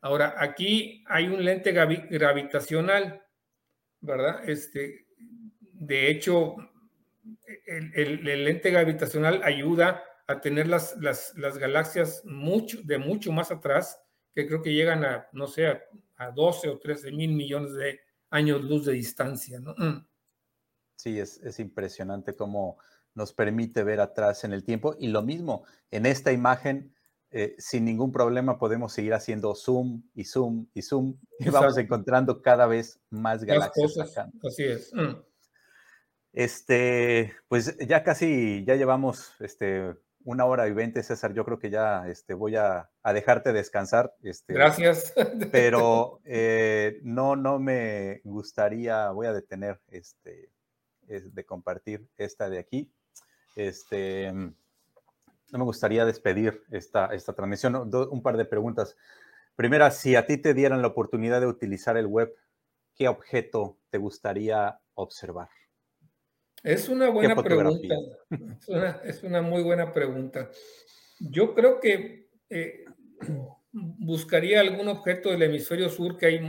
[0.00, 3.22] Ahora, aquí hay un lente gravitacional,
[4.00, 4.48] ¿verdad?
[4.48, 5.06] Este,
[5.58, 6.56] de hecho,
[7.66, 13.98] el, lente gravitacional ayuda a tener las, las, las, galaxias mucho, de mucho más atrás,
[14.34, 15.82] que creo que llegan a, no sé, a,
[16.16, 18.00] a 12 o 13 mil millones de,
[18.34, 19.74] años luz de distancia, ¿no?
[20.96, 22.78] Sí, es, impresionante cómo
[23.14, 24.96] nos permite ver atrás en el tiempo.
[24.98, 26.94] Y lo mismo, en esta imagen,
[27.30, 32.42] eh, sin ningún problema podemos seguir haciendo zoom y zoom y zoom y vamos encontrando
[32.42, 34.16] cada vez más galaxias.
[34.42, 34.92] así es.
[34.94, 35.16] Mm.
[36.32, 39.94] Este, pues ya casi, ya llevamos este,
[40.24, 41.32] una hora y veinte, César.
[41.34, 44.14] Yo creo que ya este, voy a, dejarte descansar.
[44.22, 45.12] Este, Gracias.
[45.52, 50.50] Pero eh, no, no me gustaría, voy a detener este,
[51.08, 52.90] de compartir esta de aquí.
[53.56, 57.74] Este, no me gustaría despedir esta, esta transmisión.
[57.74, 58.96] Un par de preguntas.
[59.56, 62.34] Primera, si a ti te dieran la oportunidad de utilizar el web,
[62.96, 65.48] ¿qué objeto te gustaría observar?
[66.62, 67.94] Es una buena pregunta.
[69.04, 70.50] Es una, muy buena pregunta.
[71.20, 72.84] Yo creo que eh,
[73.72, 76.40] buscaría algún objeto del hemisferio sur que hay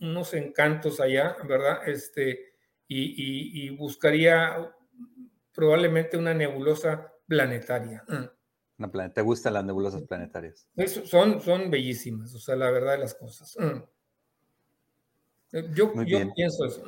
[0.00, 1.88] unos encantos allá, ¿verdad?
[1.88, 2.55] Este,
[2.88, 4.72] y, buscaría
[5.52, 8.04] probablemente una nebulosa planetaria.
[8.78, 10.68] Una ¿Te gustan las nebulosas planetarias?
[11.04, 13.56] son, son bellísimas, o sea, la verdad de las cosas.
[15.74, 15.92] Yo,
[16.34, 16.84] pienso eso.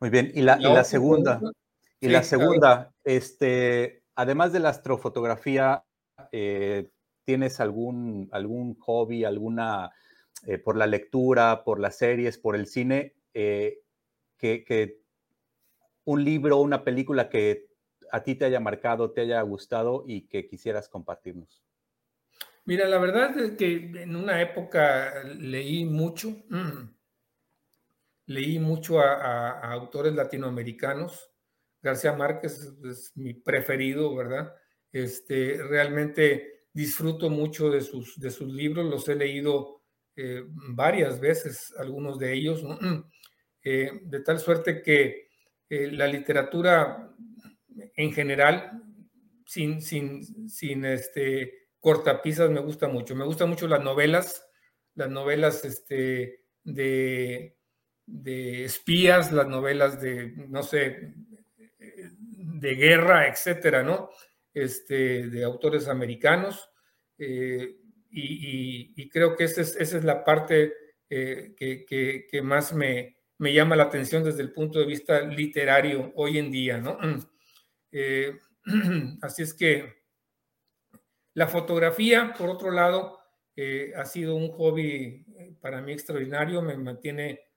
[0.00, 1.40] Muy bien, y la, segunda,
[2.00, 5.84] y la segunda, este, además de la astrofotografía,
[6.32, 6.88] eh,
[7.24, 9.90] ¿tienes algún, algún hobby, alguna,
[10.46, 13.80] eh, por la lectura, por las series, por el cine, eh,
[14.40, 15.00] que,
[16.04, 17.68] un libro, una película que
[18.10, 21.62] a ti te haya marcado, te haya gustado y que quisieras compartirnos?
[22.64, 26.36] Mira, la verdad es que en una época leí mucho,
[28.26, 31.30] leí mucho a, autores latinoamericanos.
[31.82, 34.54] García Márquez es, mi preferido, ¿verdad?
[34.92, 39.82] Este, realmente disfruto mucho de sus, de sus libros, los he leído
[40.16, 42.62] eh, varias veces, algunos de ellos,
[43.62, 45.28] eh, de tal suerte que
[45.68, 47.14] eh, la literatura
[47.94, 48.82] en general,
[49.44, 53.14] sin, sin, sin este, cortapisas, me gusta mucho.
[53.14, 54.48] Me gustan mucho las novelas,
[54.94, 57.56] las novelas este, de,
[58.06, 61.14] de espías, las novelas de, no sé,
[61.78, 64.10] de guerra, etcétera, ¿no?
[64.52, 66.70] Este, de autores americanos.
[67.18, 67.76] Eh,
[68.10, 70.72] y, creo que esa es, esa es la parte
[71.08, 71.54] que,
[72.30, 76.50] que, más me, me, llama la atención desde el punto de vista literario hoy en
[76.50, 76.98] día, ¿no?
[77.92, 78.38] Eh,
[79.20, 80.04] así es que
[81.34, 83.18] la fotografía, por otro lado,
[83.96, 85.26] ha sido un hobby
[85.60, 87.50] para mí extraordinario, me mantiene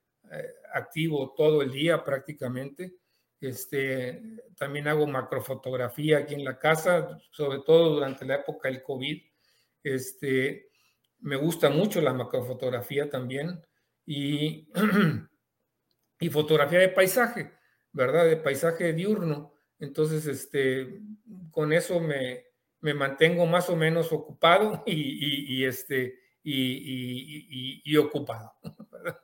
[0.73, 2.95] activo todo el día prácticamente.
[3.39, 4.21] Este,
[4.57, 9.21] también hago macrofotografía aquí en la casa, sobre todo durante la época del COVID.
[9.83, 10.69] Este,
[11.19, 13.61] me gusta mucho la macrofotografía también
[14.05, 14.69] y,
[16.23, 17.51] y fotografía de paisaje,
[17.91, 18.25] ¿verdad?
[18.25, 19.53] De paisaje diurno.
[19.77, 21.01] Entonces, este,
[21.51, 22.45] con eso me,
[22.79, 28.53] me mantengo más o menos ocupado y, este, y, ocupado.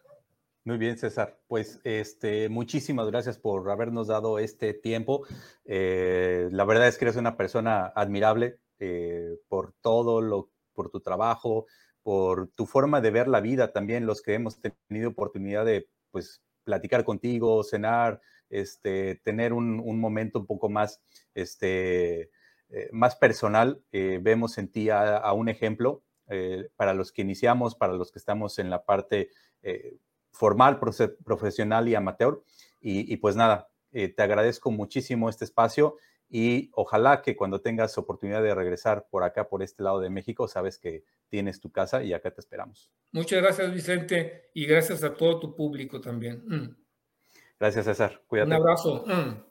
[0.65, 1.39] Muy bien, César.
[1.47, 5.25] Pues este, muchísimas gracias por habernos dado este tiempo.
[5.63, 10.99] Eh, la verdad es que eres una persona admirable eh, por todo lo, por tu
[10.99, 11.65] trabajo,
[12.03, 16.41] por tu forma de ver la vida también, los que hemos tenido oportunidad de pues
[16.69, 21.01] platicar contigo, cenar, este, tener un, momento un poco más,
[21.33, 22.29] este,
[22.69, 23.81] eh, más personal.
[23.91, 26.03] vemos en ti a, un ejemplo
[26.75, 29.29] para los que iniciamos, para los que estamos en la parte
[30.31, 30.79] formal,
[31.25, 32.43] profesional y amateur.
[32.81, 35.97] Y, pues nada, eh, te agradezco muchísimo este espacio
[36.29, 40.47] y ojalá que cuando tengas oportunidad de regresar por acá, por este lado de México,
[40.47, 42.91] sabes que tienes tu casa y acá te esperamos.
[43.11, 46.43] Muchas gracias, Vicente, y gracias a todo tu público también.
[46.45, 46.77] Mm.
[47.59, 48.21] Gracias, César.
[48.27, 48.49] Cuídate.
[48.49, 49.03] Un abrazo.
[49.07, 49.48] Mm.